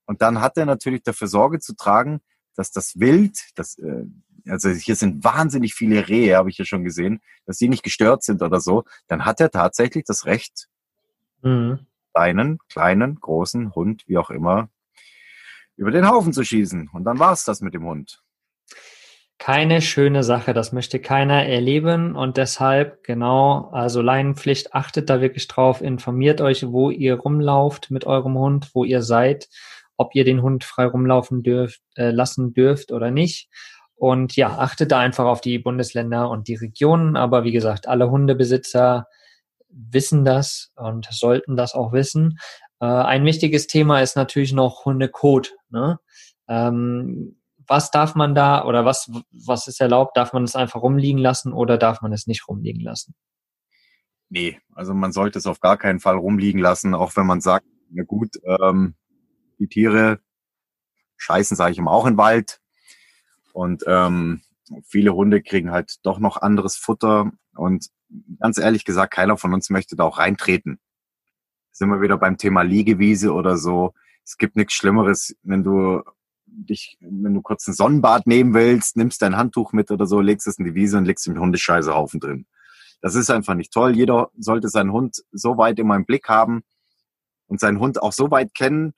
[0.07, 2.21] Und dann hat er natürlich dafür Sorge zu tragen,
[2.55, 4.05] dass das Wild, das, äh,
[4.47, 8.23] also hier sind wahnsinnig viele Rehe, habe ich ja schon gesehen, dass die nicht gestört
[8.23, 8.85] sind oder so.
[9.07, 10.69] Dann hat er tatsächlich das Recht,
[11.43, 11.87] mhm.
[12.15, 14.71] deinen kleinen, großen Hund, wie auch immer,
[15.77, 16.89] über den Haufen zu schießen.
[16.93, 18.23] Und dann war's das mit dem Hund
[19.39, 20.53] keine schöne Sache.
[20.53, 26.67] Das möchte keiner erleben und deshalb, genau, also Leinenpflicht, achtet da wirklich drauf, informiert euch,
[26.71, 29.49] wo ihr rumlauft mit eurem Hund, wo ihr seid,
[29.97, 33.49] ob ihr den Hund frei rumlaufen dürft, äh, lassen dürft oder nicht.
[33.95, 37.17] Und ja, achtet da einfach auf die Bundesländer und die Regionen.
[37.17, 39.09] Aber wie gesagt, alle Hundebesitzer
[39.69, 42.39] wissen das und sollten das auch wissen.
[42.81, 45.57] Äh, ein wichtiges Thema ist natürlich noch Hundekot.
[45.71, 45.99] Ne?
[46.47, 47.38] Ähm,
[47.69, 50.17] was darf man da oder was, was ist erlaubt?
[50.17, 53.15] Darf man es einfach rumliegen lassen oder darf man es nicht rumliegen lassen?
[54.31, 57.67] Nee, also man sollte es auf gar keinen Fall rumliegen lassen, auch wenn man sagt,
[57.91, 58.95] na gut, ähm,
[59.59, 60.21] die Tiere
[61.17, 62.61] scheißen, sage ich immer, auch den Wald.
[63.53, 64.43] Und ähm,
[64.87, 67.33] viele Hunde kriegen halt doch noch anderes Futter.
[67.55, 67.89] Und
[68.39, 70.79] ganz ehrlich gesagt, keiner von uns möchte da auch reintreten.
[71.73, 73.95] Sind wir wieder beim Thema Liegewiese oder so.
[74.25, 76.03] Es gibt nichts Schlimmeres, wenn du
[76.51, 80.47] dich, wenn du kurz ein Sonnenbad nehmen willst, nimmst dein Handtuch mit oder so, legst
[80.47, 82.47] es in die Wiese und legst den Hundescheißehaufen drin.
[83.01, 83.97] Das ist einfach nicht toll.
[83.97, 86.63] Jeder sollte seinen Hund so weit immer im Blick haben
[87.47, 88.93] und seinen Hund auch so weit kennen,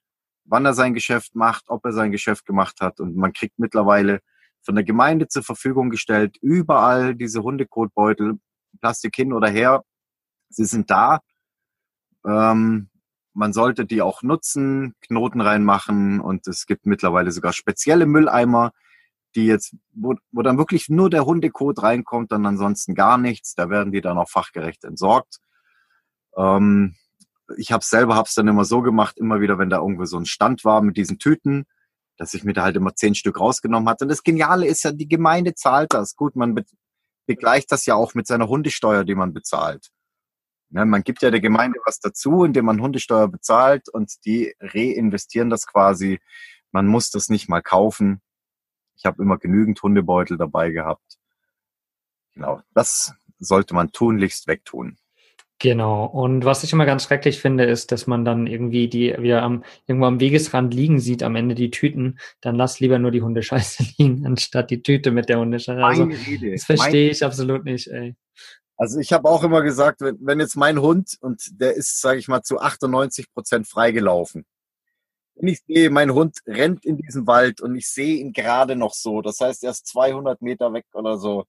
[0.44, 3.00] wann er sein Geschäft macht, ob er sein Geschäft gemacht hat.
[3.00, 4.20] Und man kriegt mittlerweile
[4.62, 8.38] von der Gemeinde zur Verfügung gestellt, überall diese Hundekotbeutel,
[8.80, 9.84] Plastik hin oder her.
[10.48, 11.20] Sie sind da.
[12.26, 12.89] Ähm,
[13.32, 18.72] man sollte die auch nutzen, Knoten reinmachen und es gibt mittlerweile sogar spezielle Mülleimer,
[19.34, 23.54] die jetzt, wo, wo dann wirklich nur der Hundekot reinkommt und ansonsten gar nichts.
[23.54, 25.38] Da werden die dann auch fachgerecht entsorgt.
[26.36, 26.96] Ähm,
[27.56, 30.26] ich habe selber hab's dann immer so gemacht, immer wieder, wenn da irgendwo so ein
[30.26, 31.66] Stand war mit diesen Tüten,
[32.16, 34.04] dass ich mir da halt immer zehn Stück rausgenommen hatte.
[34.04, 36.16] Und das Geniale ist ja, die Gemeinde zahlt das.
[36.16, 36.60] Gut, man
[37.26, 39.88] begleicht das ja auch mit seiner Hundesteuer, die man bezahlt.
[40.70, 45.50] Ne, man gibt ja der Gemeinde was dazu, indem man Hundesteuer bezahlt und die reinvestieren
[45.50, 46.20] das quasi.
[46.70, 48.22] Man muss das nicht mal kaufen.
[48.96, 51.18] Ich habe immer genügend Hundebeutel dabei gehabt.
[52.34, 54.96] Genau, das sollte man tunlichst wegtun.
[55.58, 56.06] Genau.
[56.06, 59.62] Und was ich immer ganz schrecklich finde, ist, dass man dann irgendwie die wieder am,
[59.86, 62.18] irgendwo am Wegesrand liegen sieht, am Ende die Tüten.
[62.40, 65.84] Dann lass lieber nur die Hundescheiße liegen, anstatt die Tüte mit der Hundescheiße.
[65.84, 66.08] Also,
[66.50, 68.16] das verstehe ich absolut nicht, ey.
[68.80, 72.18] Also ich habe auch immer gesagt, wenn, wenn jetzt mein Hund, und der ist, sage
[72.18, 74.46] ich mal, zu 98 Prozent freigelaufen,
[75.34, 78.94] wenn ich sehe, mein Hund rennt in diesen Wald und ich sehe ihn gerade noch
[78.94, 81.44] so, das heißt, er ist 200 Meter weg oder so.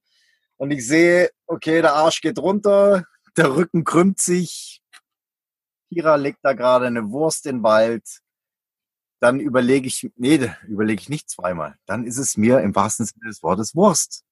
[0.57, 3.05] Und ich sehe, okay, der Arsch geht runter,
[3.37, 4.81] der Rücken krümmt sich,
[5.87, 8.03] Kira legt da gerade eine Wurst in den Wald,
[9.21, 11.77] dann überlege ich, nee, überlege ich nicht zweimal.
[11.85, 14.25] Dann ist es mir im wahrsten Sinne des Wortes Wurst.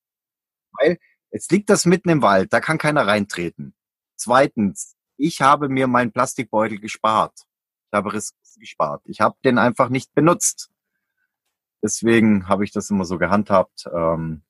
[0.74, 0.98] Weil
[1.32, 3.74] jetzt liegt das mitten im Wald, da kann keiner reintreten.
[4.16, 7.34] Zweitens, ich habe mir meinen Plastikbeutel gespart.
[7.92, 9.02] Ich habe Ressourcen gespart.
[9.06, 10.70] Ich habe den einfach nicht benutzt.
[11.84, 13.86] Deswegen habe ich das immer so gehandhabt.
[13.94, 14.44] Ähm,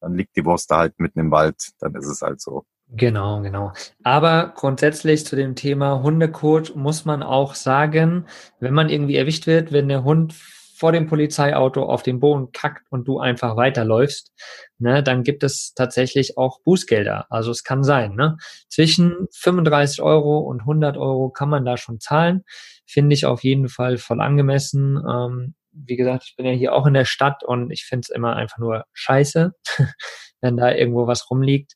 [0.00, 1.72] dann liegt die Wurst da halt mitten im Wald.
[1.78, 2.64] Dann ist es halt so.
[2.88, 3.72] Genau, genau.
[4.02, 8.26] Aber grundsätzlich zu dem Thema Hundekot muss man auch sagen,
[8.60, 10.34] wenn man irgendwie erwischt wird, wenn der Hund
[10.74, 14.32] vor dem Polizeiauto auf den Boden kackt und du einfach weiterläufst,
[14.78, 17.26] ne, dann gibt es tatsächlich auch Bußgelder.
[17.30, 18.36] Also es kann sein, ne?
[18.68, 22.44] Zwischen 35 Euro und 100 Euro kann man da schon zahlen.
[22.86, 25.00] Finde ich auf jeden Fall voll angemessen.
[25.08, 28.14] Ähm, wie gesagt, ich bin ja hier auch in der Stadt und ich finde es
[28.14, 29.54] immer einfach nur scheiße,
[30.40, 31.74] wenn da irgendwo was rumliegt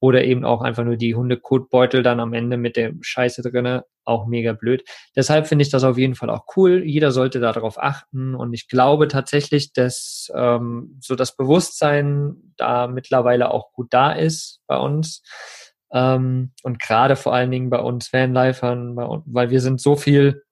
[0.00, 4.26] oder eben auch einfach nur die Hundekotbeutel dann am Ende mit der Scheiße drinne, auch
[4.26, 4.84] mega blöd.
[5.16, 6.82] Deshalb finde ich das auf jeden Fall auch cool.
[6.84, 13.50] Jeder sollte darauf achten und ich glaube tatsächlich, dass ähm, so das Bewusstsein da mittlerweile
[13.50, 15.22] auch gut da ist bei uns.
[15.92, 20.42] Ähm, und gerade vor allen Dingen bei uns Vanlifern, weil wir sind so viel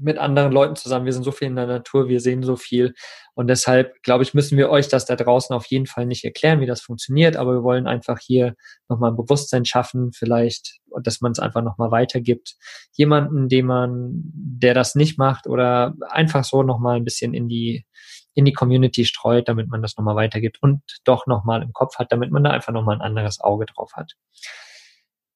[0.00, 1.04] mit anderen Leuten zusammen.
[1.04, 2.94] Wir sind so viel in der Natur, wir sehen so viel.
[3.34, 6.60] Und deshalb, glaube ich, müssen wir euch das da draußen auf jeden Fall nicht erklären,
[6.60, 7.36] wie das funktioniert.
[7.36, 8.54] Aber wir wollen einfach hier
[8.88, 12.56] nochmal ein Bewusstsein schaffen, vielleicht, dass man es einfach nochmal weitergibt.
[12.92, 17.86] Jemanden, dem man, der das nicht macht oder einfach so nochmal ein bisschen in die,
[18.34, 22.12] in die Community streut, damit man das nochmal weitergibt und doch nochmal im Kopf hat,
[22.12, 24.14] damit man da einfach nochmal ein anderes Auge drauf hat.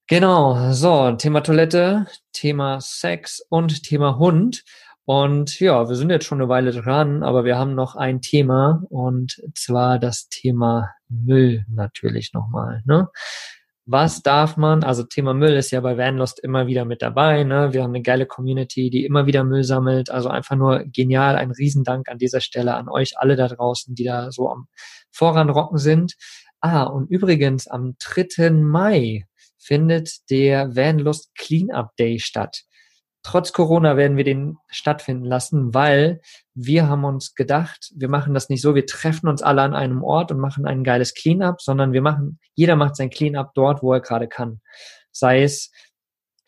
[0.07, 4.63] Genau, so, Thema Toilette, Thema Sex und Thema Hund.
[5.05, 8.83] Und ja, wir sind jetzt schon eine Weile dran, aber wir haben noch ein Thema
[8.89, 12.83] und zwar das Thema Müll natürlich nochmal.
[12.85, 13.07] Ne?
[13.87, 17.43] Was darf man, also Thema Müll ist ja bei Vanlost immer wieder mit dabei.
[17.43, 17.73] Ne?
[17.73, 20.11] Wir haben eine geile Community, die immer wieder Müll sammelt.
[20.11, 21.35] Also einfach nur genial.
[21.35, 24.67] Ein Riesendank an dieser Stelle an euch alle da draußen, die da so am
[25.09, 26.13] Voranrocken sind.
[26.61, 28.51] Ah, und übrigens am 3.
[28.51, 29.25] Mai
[29.65, 32.61] findet der Vanlust Cleanup Day statt.
[33.23, 36.21] Trotz Corona werden wir den stattfinden lassen, weil
[36.53, 40.03] wir haben uns gedacht, wir machen das nicht so, wir treffen uns alle an einem
[40.03, 43.93] Ort und machen ein geiles Cleanup, sondern wir machen, jeder macht sein Cleanup dort, wo
[43.93, 44.61] er gerade kann.
[45.11, 45.71] Sei es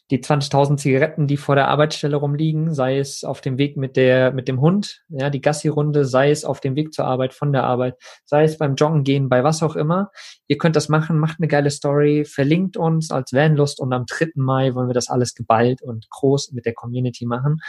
[0.09, 4.31] die 20.000 Zigaretten, die vor der Arbeitsstelle rumliegen, sei es auf dem Weg mit der,
[4.31, 7.65] mit dem Hund, ja, die Gassi-Runde, sei es auf dem Weg zur Arbeit, von der
[7.65, 10.11] Arbeit, sei es beim Joggen gehen, bei was auch immer.
[10.47, 14.29] Ihr könnt das machen, macht eine geile Story, verlinkt uns als Vanlust und am 3.
[14.35, 17.59] Mai wollen wir das alles geballt und groß mit der Community machen.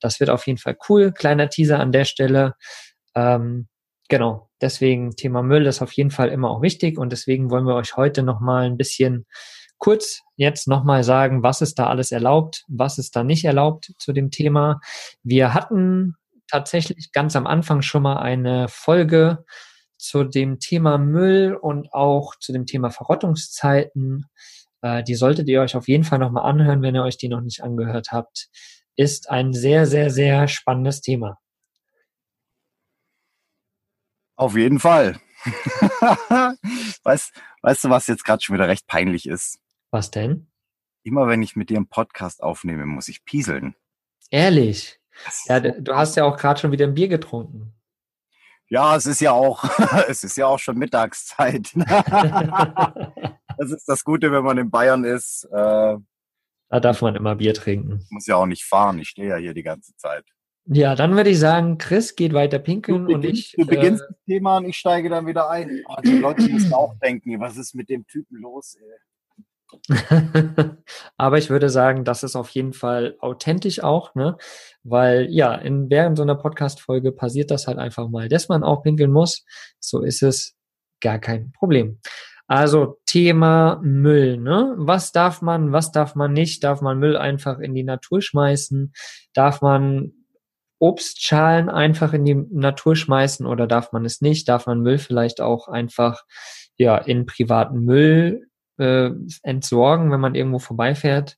[0.00, 1.12] Das wird auf jeden Fall cool.
[1.12, 2.54] Kleiner Teaser an der Stelle.
[3.16, 3.66] Ähm,
[4.08, 4.50] genau.
[4.60, 7.96] Deswegen Thema Müll ist auf jeden Fall immer auch wichtig und deswegen wollen wir euch
[7.96, 9.26] heute nochmal ein bisschen
[9.78, 14.12] kurz jetzt nochmal sagen, was ist da alles erlaubt, was ist da nicht erlaubt zu
[14.12, 14.80] dem Thema.
[15.22, 16.16] Wir hatten
[16.48, 19.44] tatsächlich ganz am Anfang schon mal eine Folge
[19.96, 24.26] zu dem Thema Müll und auch zu dem Thema Verrottungszeiten.
[24.82, 27.40] Äh, die solltet ihr euch auf jeden Fall nochmal anhören, wenn ihr euch die noch
[27.40, 28.48] nicht angehört habt.
[28.96, 31.38] Ist ein sehr, sehr, sehr spannendes Thema.
[34.36, 35.20] Auf jeden Fall.
[37.02, 39.58] weißt, weißt du, was jetzt gerade schon wieder recht peinlich ist?
[39.90, 40.48] Was denn?
[41.02, 43.74] Immer wenn ich mit dir einen Podcast aufnehme, muss ich pieseln.
[44.30, 45.00] Ehrlich?
[45.46, 47.72] Ja, du hast ja auch gerade schon wieder ein Bier getrunken.
[48.68, 49.64] Ja, es ist ja auch,
[50.08, 51.72] es ist ja auch schon Mittagszeit.
[51.74, 55.44] das ist das Gute, wenn man in Bayern ist.
[55.44, 55.96] Äh,
[56.70, 58.00] da darf man immer Bier trinken.
[58.04, 60.24] Ich muss ja auch nicht fahren, ich stehe ja hier die ganze Zeit.
[60.66, 63.54] Ja, dann würde ich sagen, Chris geht weiter pinkeln du und ich.
[63.56, 65.82] Du beginnst äh, das Thema und ich steige dann wieder ein.
[65.88, 68.98] Oh, die Leute müssen auch denken, was ist mit dem Typen los, ey?
[71.16, 74.36] Aber ich würde sagen, das ist auf jeden Fall authentisch auch, ne?
[74.82, 78.82] Weil ja, in, während so einer Podcast-Folge passiert das halt einfach mal, dass man auch
[78.82, 79.44] pinkeln muss.
[79.80, 80.56] So ist es
[81.00, 82.00] gar kein Problem.
[82.46, 84.74] Also Thema Müll, ne?
[84.78, 86.64] Was darf man, was darf man nicht?
[86.64, 88.92] Darf man Müll einfach in die Natur schmeißen?
[89.34, 90.12] Darf man
[90.78, 94.48] Obstschalen einfach in die Natur schmeißen oder darf man es nicht?
[94.48, 96.24] Darf man Müll vielleicht auch einfach
[96.78, 98.47] ja in privaten Müll
[98.78, 99.10] äh,
[99.42, 101.36] entsorgen, wenn man irgendwo vorbeifährt?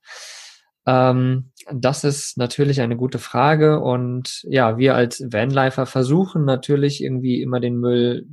[0.85, 7.41] Ähm, das ist natürlich eine gute Frage und ja, wir als Vanlifer versuchen natürlich irgendwie
[7.41, 8.25] immer den Müll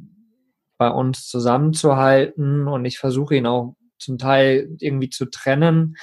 [0.79, 5.97] bei uns zusammenzuhalten und ich versuche ihn auch zum Teil irgendwie zu trennen.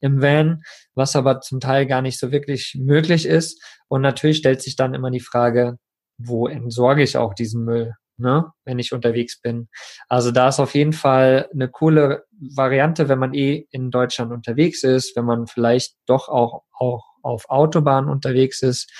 [0.00, 0.62] im Van,
[0.94, 3.62] was aber zum Teil gar nicht so wirklich möglich ist.
[3.88, 5.76] Und natürlich stellt sich dann immer die Frage,
[6.18, 9.68] wo entsorge ich auch diesen Müll, ne, wenn ich unterwegs bin.
[10.08, 14.84] Also da ist auf jeden Fall eine coole Variante, wenn man eh in Deutschland unterwegs
[14.84, 18.90] ist, wenn man vielleicht doch auch, auch auf Autobahnen unterwegs ist.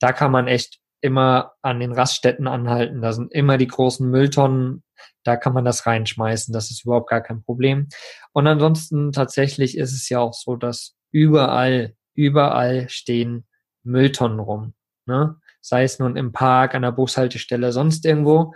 [0.00, 3.02] Da kann man echt immer an den Raststätten anhalten.
[3.02, 4.82] Da sind immer die großen Mülltonnen.
[5.24, 6.52] Da kann man das reinschmeißen.
[6.52, 7.88] Das ist überhaupt gar kein Problem.
[8.32, 13.46] Und ansonsten tatsächlich ist es ja auch so, dass überall, überall stehen
[13.84, 14.74] Mülltonnen rum.
[15.06, 15.36] Ne?
[15.60, 18.52] Sei es nun im Park, an der Bushaltestelle, sonst irgendwo.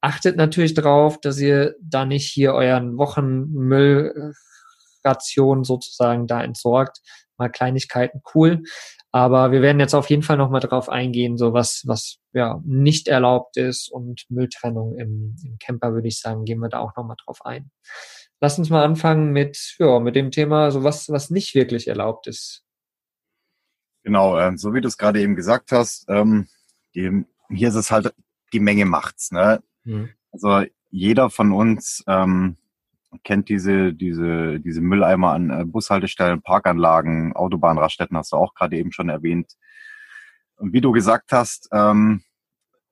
[0.00, 7.00] Achtet natürlich darauf, dass ihr da nicht hier euren Wochenmüllration sozusagen da entsorgt.
[7.36, 8.62] Mal Kleinigkeiten cool.
[9.10, 13.08] Aber wir werden jetzt auf jeden Fall nochmal drauf eingehen, so was, was ja nicht
[13.08, 17.16] erlaubt ist und Mülltrennung im, im Camper, würde ich sagen, gehen wir da auch nochmal
[17.24, 17.70] drauf ein.
[18.40, 22.26] Lass uns mal anfangen mit, ja, mit dem Thema, so was, was nicht wirklich erlaubt
[22.26, 22.64] ist.
[24.08, 26.48] Genau, äh, so wie du es gerade eben gesagt hast, ähm,
[26.94, 28.14] die, hier ist es halt,
[28.54, 29.32] die Menge macht's.
[29.32, 29.62] Ne?
[29.84, 30.08] Mhm.
[30.32, 32.56] Also jeder von uns ähm,
[33.22, 38.92] kennt diese, diese, diese Mülleimer an äh, Bushaltestellen, Parkanlagen, Autobahnraststätten, hast du auch gerade eben
[38.92, 39.52] schon erwähnt.
[40.56, 42.22] Und wie du gesagt hast, ähm,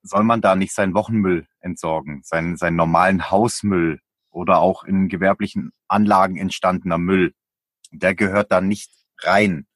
[0.03, 5.73] soll man da nicht seinen Wochenmüll entsorgen, seinen, seinen normalen Hausmüll oder auch in gewerblichen
[5.89, 7.33] Anlagen entstandener Müll.
[7.91, 8.91] Der gehört da nicht
[9.23, 9.67] rein.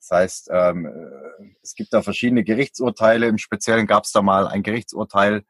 [0.00, 3.26] Das heißt, ähm, äh, es gibt da verschiedene Gerichtsurteile.
[3.26, 5.44] Im Speziellen gab es da mal ein Gerichtsurteil,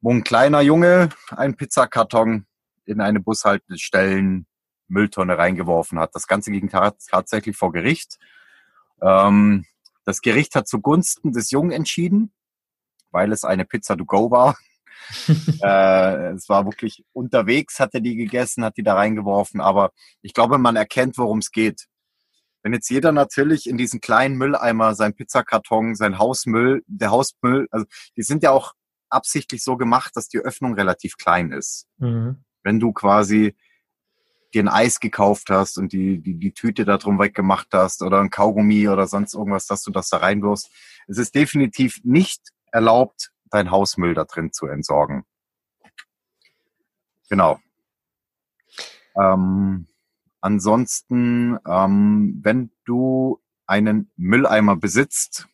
[0.00, 2.46] wo ein kleiner Junge einen Pizzakarton
[2.84, 4.46] in eine Bushaltestellen
[4.88, 6.14] Mülltonne reingeworfen hat.
[6.14, 8.18] Das Ganze ging tatsächlich vor Gericht.
[9.00, 9.64] Ähm,
[10.04, 12.32] das Gericht hat zugunsten des Jungen entschieden,
[13.12, 14.58] weil es eine Pizza to go war.
[15.62, 19.92] äh, es war wirklich unterwegs, hat er die gegessen, hat die da reingeworfen, aber
[20.22, 21.86] ich glaube, man erkennt, worum es geht.
[22.62, 27.86] Wenn jetzt jeder natürlich in diesen kleinen Mülleimer sein Pizzakarton, sein Hausmüll, der Hausmüll, also
[28.16, 28.72] die sind ja auch
[29.08, 31.86] absichtlich so gemacht, dass die Öffnung relativ klein ist.
[31.98, 33.56] Mhm wenn du quasi
[34.52, 38.20] dir ein Eis gekauft hast und die, die, die Tüte da drum weggemacht hast oder
[38.20, 40.70] ein Kaugummi oder sonst irgendwas, dass du das da reinwirfst.
[41.06, 45.24] Es ist definitiv nicht erlaubt, dein Hausmüll da drin zu entsorgen.
[47.28, 47.60] Genau.
[49.16, 49.86] Ähm,
[50.40, 55.48] ansonsten, ähm, wenn du einen Mülleimer besitzt,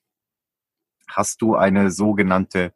[1.09, 2.75] hast du eine sogenannte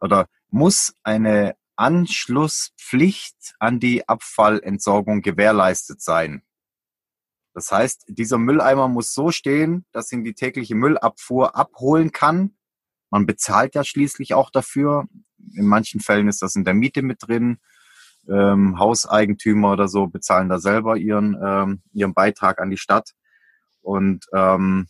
[0.00, 6.42] oder muss eine Anschlusspflicht an die Abfallentsorgung gewährleistet sein.
[7.54, 12.56] Das heißt, dieser Mülleimer muss so stehen, dass ihn die tägliche Müllabfuhr abholen kann.
[13.10, 15.08] Man bezahlt ja schließlich auch dafür.
[15.54, 17.58] In manchen Fällen ist das in der Miete mit drin.
[18.28, 23.10] Ähm, Hauseigentümer oder so bezahlen da selber ihren, ähm, ihren Beitrag an die Stadt.
[23.80, 24.86] Und ähm,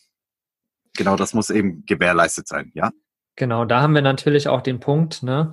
[0.97, 2.91] genau das muss eben gewährleistet sein, ja?
[3.37, 5.53] Genau, da haben wir natürlich auch den Punkt, ne?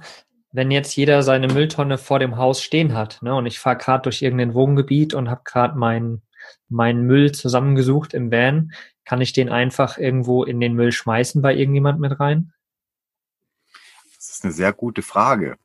[0.52, 4.04] wenn jetzt jeder seine Mülltonne vor dem Haus stehen hat, ne, und ich fahre gerade
[4.04, 6.24] durch irgendein Wohngebiet und habe gerade meinen
[6.70, 8.72] mein Müll zusammengesucht im Van,
[9.06, 12.54] kann ich den einfach irgendwo in den Müll schmeißen bei irgendjemand mit rein?
[14.16, 15.58] Das ist eine sehr gute Frage.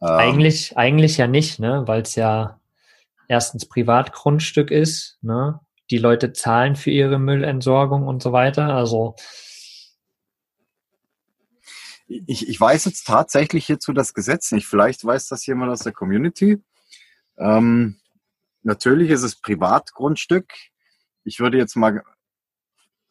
[0.00, 2.60] Ähm, eigentlich, eigentlich ja nicht, ne, weil es ja
[3.28, 5.60] erstens Privatgrundstück ist, ne?
[5.90, 8.74] Die Leute zahlen für ihre Müllentsorgung und so weiter.
[8.74, 9.16] Also
[12.08, 14.66] ich, ich weiß jetzt tatsächlich hierzu das Gesetz nicht.
[14.66, 16.62] Vielleicht weiß das jemand aus der Community.
[17.36, 18.00] Ähm,
[18.62, 20.52] natürlich ist es Privatgrundstück.
[21.24, 22.02] Ich würde jetzt mal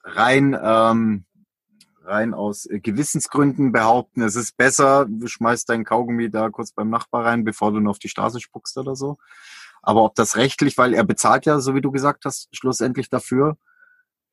[0.03, 1.25] rein, ähm,
[2.07, 7.25] rein aus Gewissensgründen behaupten, es ist besser, du schmeißt dein Kaugummi da kurz beim Nachbar
[7.25, 9.17] rein, bevor du nur auf die Straße spuckst oder so.
[9.81, 13.57] Aber ob das rechtlich, weil er bezahlt ja, so wie du gesagt hast, schlussendlich dafür,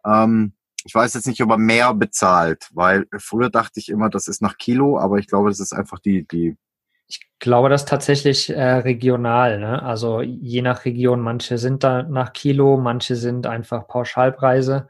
[0.07, 0.53] ähm,
[0.85, 4.43] ich weiß jetzt nicht, ob er mehr bezahlt, weil früher dachte ich immer, das ist
[4.43, 6.57] nach Kilo, aber ich glaube, das ist einfach die, die.
[7.07, 9.83] Ich glaube, das tatsächlich äh, regional, ne?
[9.83, 14.89] Also je nach Region, manche sind da nach Kilo, manche sind einfach Pauschalpreise.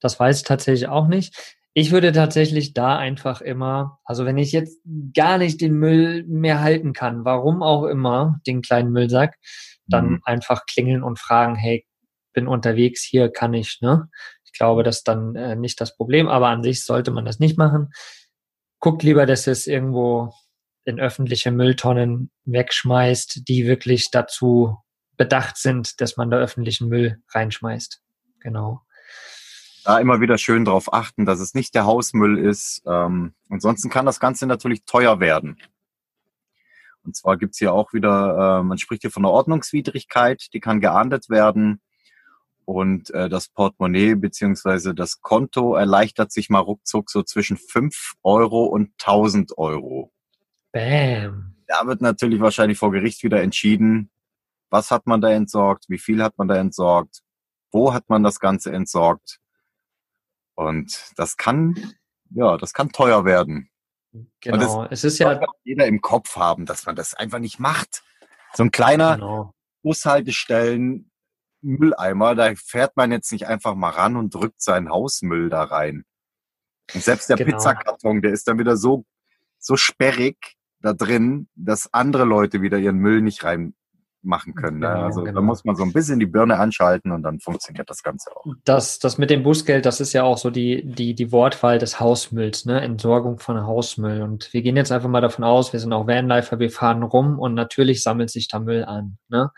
[0.00, 1.55] Das weiß ich tatsächlich auch nicht.
[1.78, 4.80] Ich würde tatsächlich da einfach immer, also wenn ich jetzt
[5.14, 9.36] gar nicht den Müll mehr halten kann, warum auch immer, den kleinen Müllsack,
[9.86, 10.20] dann mhm.
[10.24, 11.84] einfach klingeln und fragen, hey,
[12.32, 14.08] bin unterwegs, hier kann ich, ne?
[14.56, 17.58] glaube, das ist dann äh, nicht das Problem, aber an sich sollte man das nicht
[17.58, 17.92] machen.
[18.80, 20.32] Guckt lieber, dass es irgendwo
[20.84, 24.76] in öffentliche Mülltonnen wegschmeißt, die wirklich dazu
[25.16, 28.02] bedacht sind, dass man da öffentlichen Müll reinschmeißt.
[28.40, 28.82] Genau.
[29.86, 32.82] Da immer wieder schön darauf achten, dass es nicht der Hausmüll ist.
[32.86, 35.58] Ähm, ansonsten kann das Ganze natürlich teuer werden.
[37.04, 40.80] Und zwar gibt's hier auch wieder, äh, man spricht hier von einer Ordnungswidrigkeit, die kann
[40.80, 41.80] geahndet werden.
[42.64, 48.64] und äh, das Portemonnaie beziehungsweise das Konto erleichtert sich mal ruckzuck so zwischen 5 Euro
[48.64, 50.10] und 1000 Euro.
[50.72, 51.54] Bam.
[51.68, 54.10] Da wird natürlich wahrscheinlich vor Gericht wieder entschieden,
[54.68, 57.20] was hat man da entsorgt, wie viel hat man da entsorgt,
[57.70, 59.38] wo hat man das Ganze entsorgt.
[60.56, 61.94] Und das kann,
[62.30, 63.70] ja, das kann teuer werden.
[64.40, 64.84] Genau.
[64.84, 68.02] Das es ist ja jeder im Kopf haben, dass man das einfach nicht macht.
[68.54, 69.54] So ein kleiner genau.
[69.82, 71.10] Bushaltestellen
[71.60, 76.04] Mülleimer, da fährt man jetzt nicht einfach mal ran und drückt seinen Hausmüll da rein.
[76.94, 77.56] Und selbst der genau.
[77.56, 79.04] Pizzakarton, der ist dann wieder so,
[79.58, 83.74] so sperrig da drin, dass andere Leute wieder ihren Müll nicht rein
[84.26, 84.78] machen können.
[84.78, 84.88] Ne?
[84.88, 85.40] Genau, also genau.
[85.40, 88.44] da muss man so ein bisschen die Birne anschalten und dann funktioniert das Ganze auch.
[88.64, 92.00] Das, das mit dem Busgeld, das ist ja auch so die, die, die Wortwahl des
[92.00, 92.80] Hausmülls, ne?
[92.80, 94.22] Entsorgung von Hausmüll.
[94.22, 97.38] Und wir gehen jetzt einfach mal davon aus, wir sind auch Vanlifer, wir fahren rum
[97.38, 99.18] und natürlich sammelt sich da Müll an.
[99.28, 99.50] Ne?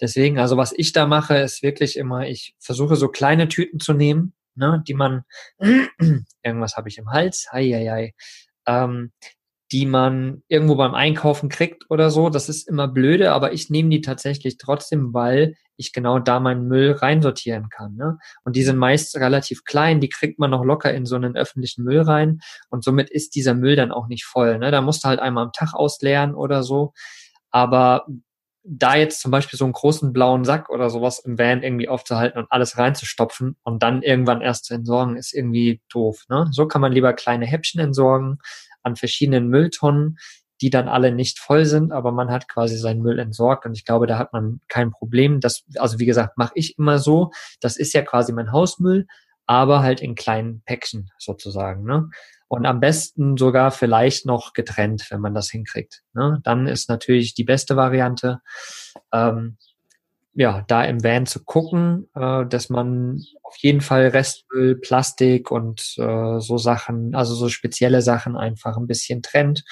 [0.00, 3.94] Deswegen, also was ich da mache, ist wirklich immer, ich versuche so kleine Tüten zu
[3.94, 5.24] nehmen, ne, die man,
[6.42, 8.14] irgendwas habe ich im Hals, hei, hei, hei,
[8.66, 9.12] ähm,
[9.72, 12.30] die man irgendwo beim Einkaufen kriegt oder so.
[12.30, 16.68] Das ist immer blöde, aber ich nehme die tatsächlich trotzdem, weil ich genau da meinen
[16.68, 17.96] Müll reinsortieren kann.
[17.96, 18.18] Ne?
[18.44, 21.84] Und die sind meist relativ klein, die kriegt man noch locker in so einen öffentlichen
[21.84, 22.40] Müll rein
[22.70, 24.58] und somit ist dieser Müll dann auch nicht voll.
[24.58, 24.70] Ne?
[24.70, 26.92] Da musst du halt einmal am Tag ausleeren oder so.
[27.50, 28.06] Aber
[28.68, 32.38] da jetzt zum Beispiel so einen großen blauen Sack oder sowas im Van irgendwie aufzuhalten
[32.38, 36.24] und alles reinzustopfen und dann irgendwann erst zu entsorgen, ist irgendwie doof.
[36.28, 36.48] Ne?
[36.50, 38.38] So kann man lieber kleine Häppchen entsorgen
[38.86, 40.18] an verschiedenen Mülltonnen,
[40.62, 43.84] die dann alle nicht voll sind, aber man hat quasi seinen Müll entsorgt und ich
[43.84, 45.40] glaube, da hat man kein Problem.
[45.40, 47.30] Das, also wie gesagt, mache ich immer so.
[47.60, 49.06] Das ist ja quasi mein Hausmüll,
[49.46, 51.84] aber halt in kleinen Päckchen sozusagen.
[51.84, 52.08] Ne?
[52.48, 56.02] Und am besten sogar vielleicht noch getrennt, wenn man das hinkriegt.
[56.14, 56.40] Ne?
[56.44, 58.40] Dann ist natürlich die beste Variante,
[59.12, 59.58] ähm,
[60.36, 65.94] ja, da im Van zu gucken, äh, dass man auf jeden Fall Restmüll, Plastik und
[65.96, 69.64] äh, so Sachen, also so spezielle Sachen einfach ein bisschen trennt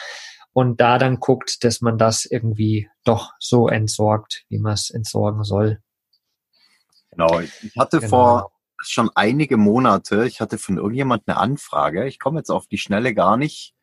[0.55, 5.45] und da dann guckt, dass man das irgendwie doch so entsorgt, wie man es entsorgen
[5.45, 5.81] soll.
[7.11, 8.09] Genau, ich hatte genau.
[8.09, 10.27] vor schon einige Monate.
[10.27, 12.07] Ich hatte von irgendjemand eine Anfrage.
[12.07, 13.75] Ich komme jetzt auf die Schnelle gar nicht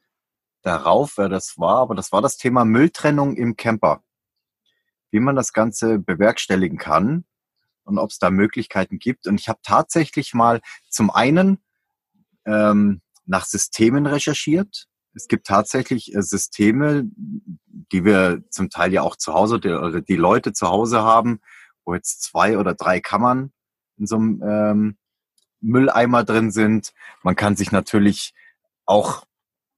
[0.63, 4.03] darauf, wer das war, aber das war das Thema Mülltrennung im Camper.
[5.12, 7.26] Wie man das Ganze bewerkstelligen kann
[7.84, 9.28] und ob es da Möglichkeiten gibt.
[9.28, 11.59] Und ich habe tatsächlich mal zum einen
[12.45, 14.88] ähm, nach Systemen recherchiert.
[15.14, 17.03] Es gibt tatsächlich äh, Systeme,
[17.91, 21.41] die wir zum Teil ja auch zu Hause die, oder die Leute zu Hause haben,
[21.86, 23.51] wo jetzt zwei oder drei Kammern
[23.97, 24.97] in so einem ähm,
[25.59, 26.93] Mülleimer drin sind.
[27.24, 28.34] Man kann sich natürlich
[28.86, 29.26] auch,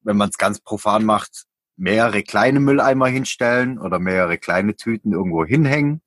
[0.01, 5.45] wenn man es ganz profan macht, mehrere kleine Mülleimer hinstellen oder mehrere kleine Tüten irgendwo
[5.45, 6.01] hinhängen.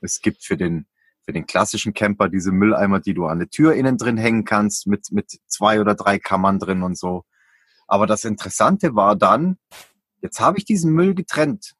[0.00, 0.86] Es gibt für den
[1.24, 4.86] für den klassischen Camper diese Mülleimer, die du an der Tür innen drin hängen kannst,
[4.86, 7.24] mit, mit zwei oder drei Kammern drin und so.
[7.86, 9.58] Aber das Interessante war dann,
[10.20, 11.74] jetzt habe ich diesen Müll getrennt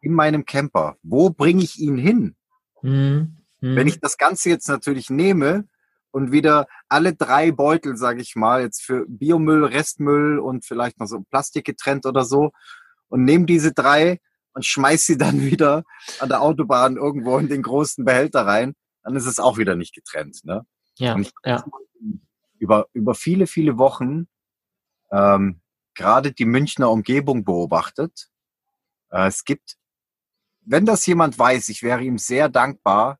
[0.00, 0.96] in meinem Camper.
[1.02, 2.36] Wo bringe ich ihn hin?
[2.82, 3.36] Mhm.
[3.60, 3.76] Mhm.
[3.76, 5.68] Wenn ich das Ganze jetzt natürlich nehme
[6.14, 11.08] und wieder alle drei Beutel, sage ich mal, jetzt für Biomüll, Restmüll und vielleicht noch
[11.08, 12.52] so Plastik getrennt oder so
[13.08, 14.20] und nehme diese drei
[14.52, 15.82] und schmeiß sie dann wieder
[16.20, 19.92] an der Autobahn irgendwo in den großen Behälter rein, dann ist es auch wieder nicht
[19.92, 20.38] getrennt.
[20.44, 20.64] Ne?
[20.98, 21.64] Ja, ja.
[22.60, 24.28] Über, über viele, viele Wochen
[25.10, 25.60] ähm,
[25.94, 28.28] gerade die Münchner Umgebung beobachtet.
[29.10, 29.78] Äh, es gibt,
[30.60, 33.18] wenn das jemand weiß, ich wäre ihm sehr dankbar,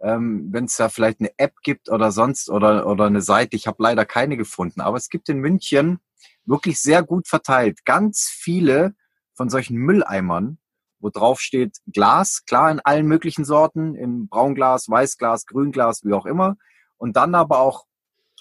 [0.00, 3.56] ähm, wenn es da vielleicht eine App gibt oder sonst oder, oder eine Seite.
[3.56, 6.00] Ich habe leider keine gefunden, aber es gibt in München
[6.44, 8.94] wirklich sehr gut verteilt ganz viele
[9.34, 10.58] von solchen Mülleimern,
[10.98, 16.26] wo drauf steht Glas, klar in allen möglichen Sorten, in Braunglas, Weißglas, Grünglas, wie auch
[16.26, 16.56] immer.
[16.96, 17.86] Und dann aber auch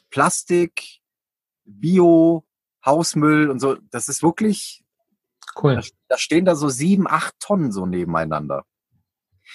[0.10, 1.00] Plastik,
[1.64, 2.46] Bio,
[2.86, 3.78] Hausmüll und so.
[3.92, 4.84] Das ist wirklich
[5.62, 5.76] cool.
[5.76, 8.66] Da, da stehen da so sieben, acht Tonnen so nebeneinander.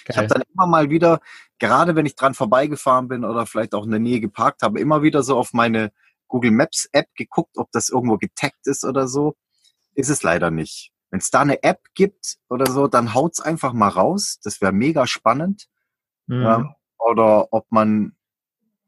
[0.05, 0.09] Geil.
[0.09, 1.21] Ich habe dann immer mal wieder,
[1.59, 5.03] gerade wenn ich dran vorbeigefahren bin oder vielleicht auch in der Nähe geparkt habe, immer
[5.03, 5.93] wieder so auf meine
[6.29, 9.37] Google Maps App geguckt, ob das irgendwo getaggt ist oder so.
[9.95, 10.93] Ist es leider nicht.
[11.11, 14.41] Wenn es da eine App gibt oder so, dann haut's einfach mal raus.
[14.43, 15.69] Das wäre mega spannend.
[16.27, 16.43] Mhm.
[16.43, 18.17] Ja, oder ob man,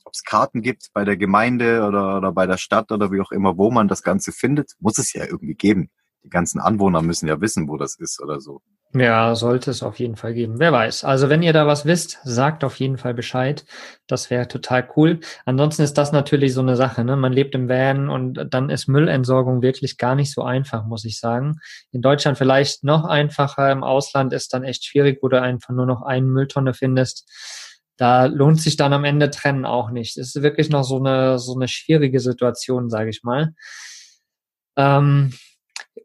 [0.04, 3.30] ob es Karten gibt bei der Gemeinde oder, oder bei der Stadt oder wie auch
[3.30, 5.90] immer, wo man das Ganze findet, muss es ja irgendwie geben.
[6.24, 8.60] Die ganzen Anwohner müssen ja wissen, wo das ist oder so.
[8.98, 10.58] Ja, sollte es auf jeden Fall geben.
[10.58, 11.04] Wer weiß.
[11.04, 13.66] Also wenn ihr da was wisst, sagt auf jeden Fall Bescheid.
[14.06, 15.20] Das wäre total cool.
[15.44, 17.04] Ansonsten ist das natürlich so eine Sache.
[17.04, 17.14] Ne?
[17.16, 21.20] Man lebt im Van und dann ist Müllentsorgung wirklich gar nicht so einfach, muss ich
[21.20, 21.58] sagen.
[21.92, 23.70] In Deutschland vielleicht noch einfacher.
[23.70, 27.26] Im Ausland ist dann echt schwierig, wo du einfach nur noch eine Mülltonne findest.
[27.98, 30.16] da lohnt sich dann am Ende Trennen auch nicht.
[30.16, 33.52] Es ist wirklich noch so eine, so eine schwierige Situation, sage ich mal.
[34.76, 35.32] Ähm,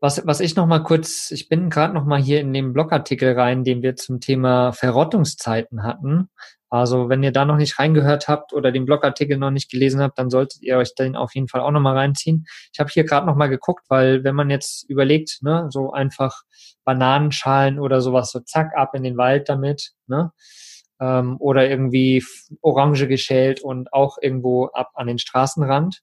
[0.02, 3.34] was, was ich noch mal kurz, ich bin gerade noch mal hier in dem Blogartikel
[3.39, 6.30] rein, den wir zum Thema Verrottungszeiten hatten.
[6.70, 10.18] Also wenn ihr da noch nicht reingehört habt oder den Blogartikel noch nicht gelesen habt,
[10.18, 12.45] dann solltet ihr euch den auf jeden Fall auch noch mal reinziehen.
[12.74, 16.41] Ich habe hier gerade noch mal geguckt, weil wenn man jetzt überlegt, ne, so einfach
[16.84, 20.32] Bananenschalen oder sowas, so zack ab in den Wald damit, ne,
[20.99, 22.24] ähm, oder irgendwie
[22.62, 26.02] Orange geschält und auch irgendwo ab an den Straßenrand,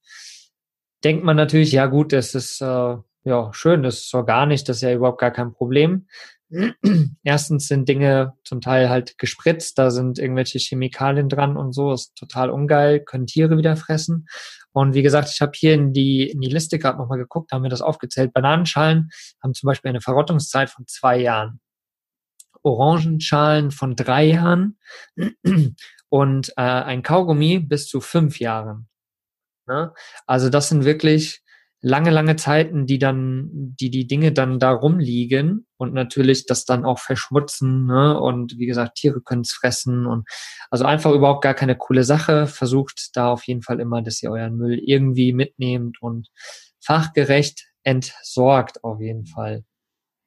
[1.03, 4.82] denkt man natürlich, ja gut, das ist äh, ja schön, das ist organisch, das ist
[4.82, 6.06] ja überhaupt gar kein Problem.
[7.22, 12.14] Erstens sind Dinge zum Teil halt gespritzt, da sind irgendwelche Chemikalien dran und so, ist
[12.16, 14.26] total ungeil, können Tiere wieder fressen.
[14.72, 17.62] Und wie gesagt, ich habe hier in die, in die Liste gerade nochmal geguckt, haben
[17.62, 18.32] wir das aufgezählt.
[18.32, 19.10] Bananenschalen
[19.42, 21.60] haben zum Beispiel eine Verrottungszeit von zwei Jahren.
[22.62, 24.78] Orangenschalen von drei Jahren
[26.08, 28.88] und äh, ein Kaugummi bis zu fünf Jahren.
[29.66, 29.92] Ne?
[30.26, 31.42] Also das sind wirklich
[31.81, 36.85] lange, lange Zeiten, die dann, die die Dinge dann da rumliegen und natürlich das dann
[36.85, 38.18] auch verschmutzen, ne?
[38.20, 40.29] Und wie gesagt, Tiere können es fressen und
[40.70, 42.47] also einfach überhaupt gar keine coole Sache.
[42.47, 46.29] Versucht da auf jeden Fall immer, dass ihr euren Müll irgendwie mitnehmt und
[46.81, 49.64] fachgerecht entsorgt auf jeden Fall.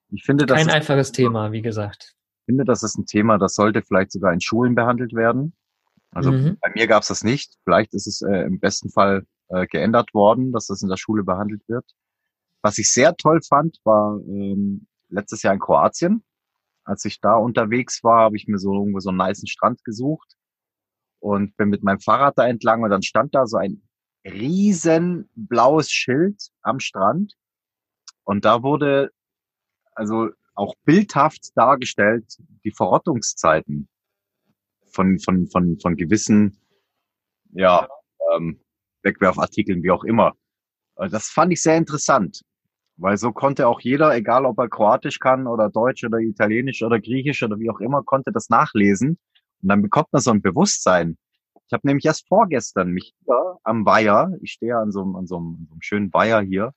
[0.09, 2.13] Ich finde, das kein einfaches Thema, wie gesagt.
[2.41, 5.53] Ich finde, das ist ein Thema, das sollte vielleicht sogar in Schulen behandelt werden.
[6.13, 6.57] Also mhm.
[6.61, 7.55] bei mir gab es das nicht.
[7.63, 11.23] Vielleicht ist es äh, im besten Fall äh, geändert worden, dass das in der Schule
[11.23, 11.85] behandelt wird.
[12.61, 16.23] Was ich sehr toll fand, war ähm, letztes Jahr in Kroatien.
[16.83, 20.35] Als ich da unterwegs war, habe ich mir so irgendwo so einen niceen Strand gesucht
[21.19, 23.81] und bin mit meinem Fahrrad da entlang und dann stand da so ein
[24.25, 27.35] riesen blaues Schild am Strand
[28.23, 29.11] und da wurde
[29.93, 33.87] also auch bildhaft dargestellt die Verrottungszeiten
[34.91, 36.57] von von von von gewissen
[37.51, 37.87] ja
[38.33, 38.59] ähm,
[39.03, 40.33] Wegwerfartikeln, wie auch immer.
[40.97, 42.41] Äh, das fand ich sehr interessant,
[42.97, 46.99] weil so konnte auch jeder, egal ob er Kroatisch kann oder Deutsch oder Italienisch oder
[46.99, 49.17] Griechisch oder wie auch immer, konnte das nachlesen.
[49.61, 51.17] Und dann bekommt man so ein Bewusstsein.
[51.67, 55.37] Ich habe nämlich erst vorgestern mich hier am Weiher, ich stehe an so, an so,
[55.37, 56.73] einem, an so einem schönen Weiher hier,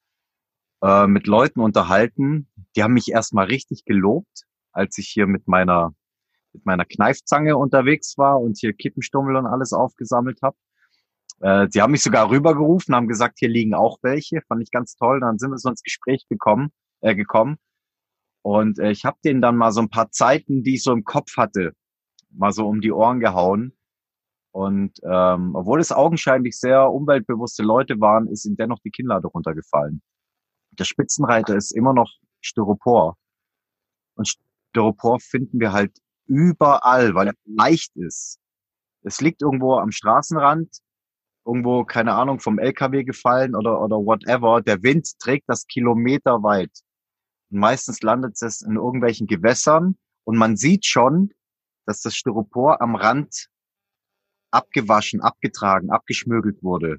[0.83, 2.49] äh, mit Leuten unterhalten.
[2.77, 5.95] Die haben mich erstmal richtig gelobt, als ich hier mit meiner
[6.55, 10.57] mit meiner Kneifzange unterwegs war und hier Kippenstummel und alles aufgesammelt habe.
[11.41, 14.41] Äh, sie haben mich sogar rübergerufen, haben gesagt, hier liegen auch welche.
[14.49, 15.21] Fand ich ganz toll.
[15.21, 16.71] Dann sind wir so ins Gespräch gekommen.
[17.05, 17.59] Äh, gekommen.
[18.43, 21.05] Und äh, ich habe denen dann mal so ein paar Zeiten, die ich so im
[21.05, 21.75] Kopf hatte,
[22.31, 23.77] mal so um die Ohren gehauen.
[24.53, 30.01] Und ähm, obwohl es augenscheinlich sehr umweltbewusste Leute waren, ist ihnen dennoch die Kinnlade runtergefallen.
[30.71, 32.11] Der Spitzenreiter ist immer noch
[32.41, 33.19] Styropor.
[34.15, 34.27] Und
[34.71, 35.93] Styropor finden wir halt
[36.27, 38.39] überall, weil er leicht ist.
[39.03, 40.79] Es liegt irgendwo am Straßenrand,
[41.47, 44.63] irgendwo, keine Ahnung, vom LKW gefallen oder, oder whatever.
[44.63, 46.71] Der Wind trägt das kilometerweit.
[47.51, 51.33] Und meistens landet es in irgendwelchen Gewässern und man sieht schon,
[51.87, 53.49] dass das Styropor am Rand
[54.51, 56.99] abgewaschen, abgetragen, abgeschmögelt wurde.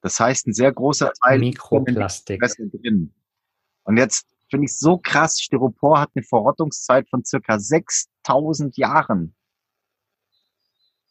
[0.00, 2.40] Das heißt, ein sehr großer Teil Mikroplastik
[2.72, 3.14] drin.
[3.84, 9.34] Und jetzt finde ich so krass, Styropor hat eine Verrottungszeit von circa 6000 Jahren.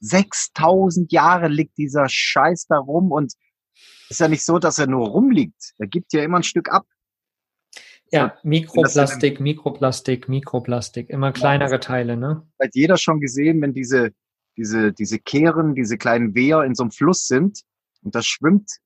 [0.02, 3.34] 6000 Jahre liegt dieser Scheiß da rum und
[4.10, 5.74] ist ja nicht so, dass er nur rumliegt.
[5.78, 6.86] Er gibt ja immer ein Stück ab.
[8.12, 12.46] Ja, Mikroplastik, Mikroplastik, Mikroplastik, immer kleinere Teile, ne?
[12.62, 14.12] Hat jeder schon gesehen, wenn diese,
[14.58, 17.62] diese, diese Kehren, diese kleinen Wehr in so einem Fluss sind
[18.04, 18.80] und das schwimmt,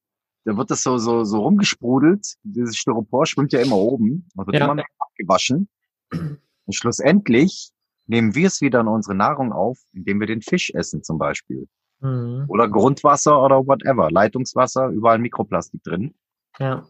[0.43, 2.36] da wird das so, so, so rumgesprudelt.
[2.43, 4.72] Dieses Styropor schwimmt ja immer oben, und wird ja.
[4.72, 5.70] immer abgewaschen.
[6.11, 7.72] Und schlussendlich
[8.08, 11.68] nehmen wir es wieder in unsere Nahrung auf, indem wir den Fisch essen zum Beispiel.
[12.01, 12.45] Mhm.
[12.47, 14.12] Oder Grundwasser oder whatever.
[14.12, 16.14] Leitungswasser, überall Mikroplastik drin.
[16.60, 16.86] Ja.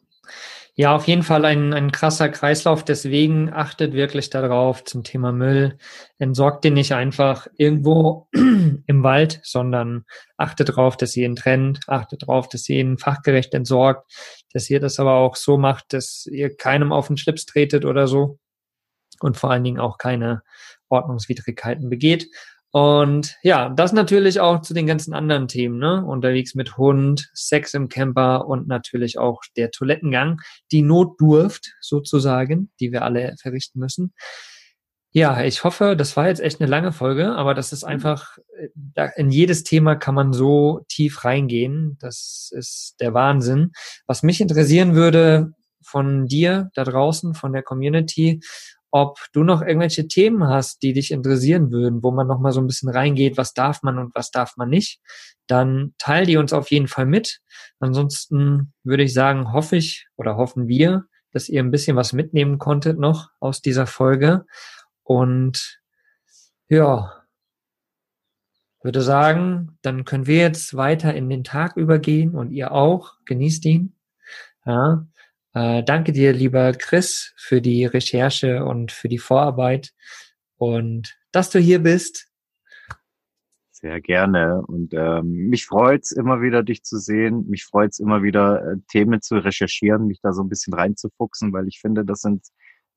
[0.77, 2.83] Ja, auf jeden Fall ein, ein krasser Kreislauf.
[2.83, 5.77] Deswegen achtet wirklich darauf zum Thema Müll.
[6.17, 10.03] Entsorgt den nicht einfach irgendwo im Wald, sondern
[10.35, 11.79] achtet darauf, dass ihr ihn trennt.
[11.87, 14.11] Achtet darauf, dass ihr ihn fachgerecht entsorgt.
[14.51, 18.07] Dass ihr das aber auch so macht, dass ihr keinem auf den Schlips tretet oder
[18.07, 18.37] so.
[19.21, 20.41] Und vor allen Dingen auch keine
[20.89, 22.27] Ordnungswidrigkeiten begeht.
[22.71, 26.05] Und ja, das natürlich auch zu den ganzen anderen Themen, ne?
[26.05, 30.41] Unterwegs mit Hund, Sex im Camper und natürlich auch der Toilettengang,
[30.73, 34.13] die Notdurft sozusagen, die wir alle verrichten müssen.
[35.13, 38.37] Ja, ich hoffe, das war jetzt echt eine lange Folge, aber das ist einfach,
[39.15, 41.95] in jedes Thema kann man so tief reingehen.
[42.01, 43.71] Das ist der Wahnsinn.
[44.07, 48.41] Was mich interessieren würde von dir da draußen, von der Community,
[48.95, 52.61] ob du noch irgendwelche Themen hast, die dich interessieren würden, wo man noch mal so
[52.61, 55.01] ein bisschen reingeht, was darf man und was darf man nicht,
[55.47, 57.41] dann teil die uns auf jeden Fall mit.
[57.79, 62.57] Ansonsten würde ich sagen, hoffe ich oder hoffen wir, dass ihr ein bisschen was mitnehmen
[62.57, 64.45] konntet noch aus dieser Folge.
[65.03, 65.81] Und
[66.69, 67.21] ja,
[68.81, 73.15] würde sagen, dann können wir jetzt weiter in den Tag übergehen und ihr auch.
[73.25, 73.93] Genießt ihn.
[74.65, 75.05] Ja.
[75.55, 79.91] Äh, danke dir, lieber Chris, für die Recherche und für die Vorarbeit
[80.57, 82.27] und dass du hier bist.
[83.71, 84.61] Sehr gerne.
[84.67, 87.47] Und ähm, mich freut's immer wieder, dich zu sehen.
[87.47, 91.67] Mich freut's immer wieder, äh, Themen zu recherchieren, mich da so ein bisschen reinzufuchsen, weil
[91.69, 92.45] ich finde, das sind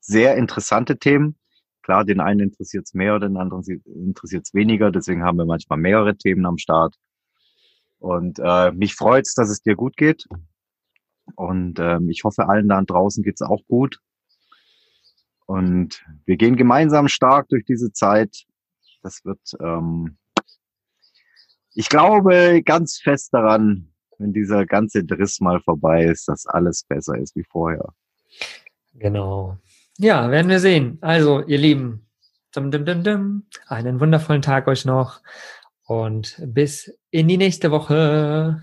[0.00, 1.36] sehr interessante Themen.
[1.82, 4.90] Klar, den einen interessiert es mehr, den anderen interessiert es weniger.
[4.90, 6.96] Deswegen haben wir manchmal mehrere Themen am Start.
[8.00, 10.26] Und äh, mich freut's, dass es dir gut geht.
[11.34, 14.00] Und ähm, ich hoffe, allen da draußen geht's auch gut.
[15.46, 18.44] Und wir gehen gemeinsam stark durch diese Zeit.
[19.02, 20.18] Das wird, ähm,
[21.74, 27.16] ich glaube ganz fest daran, wenn dieser ganze Driss mal vorbei ist, dass alles besser
[27.16, 27.94] ist wie vorher.
[28.94, 29.56] Genau.
[29.96, 30.98] Ja, werden wir sehen.
[31.00, 32.06] Also, ihr Lieben,
[32.54, 35.20] dum, dum, dum, dum, einen wundervollen Tag euch noch
[35.86, 38.62] und bis in die nächste Woche.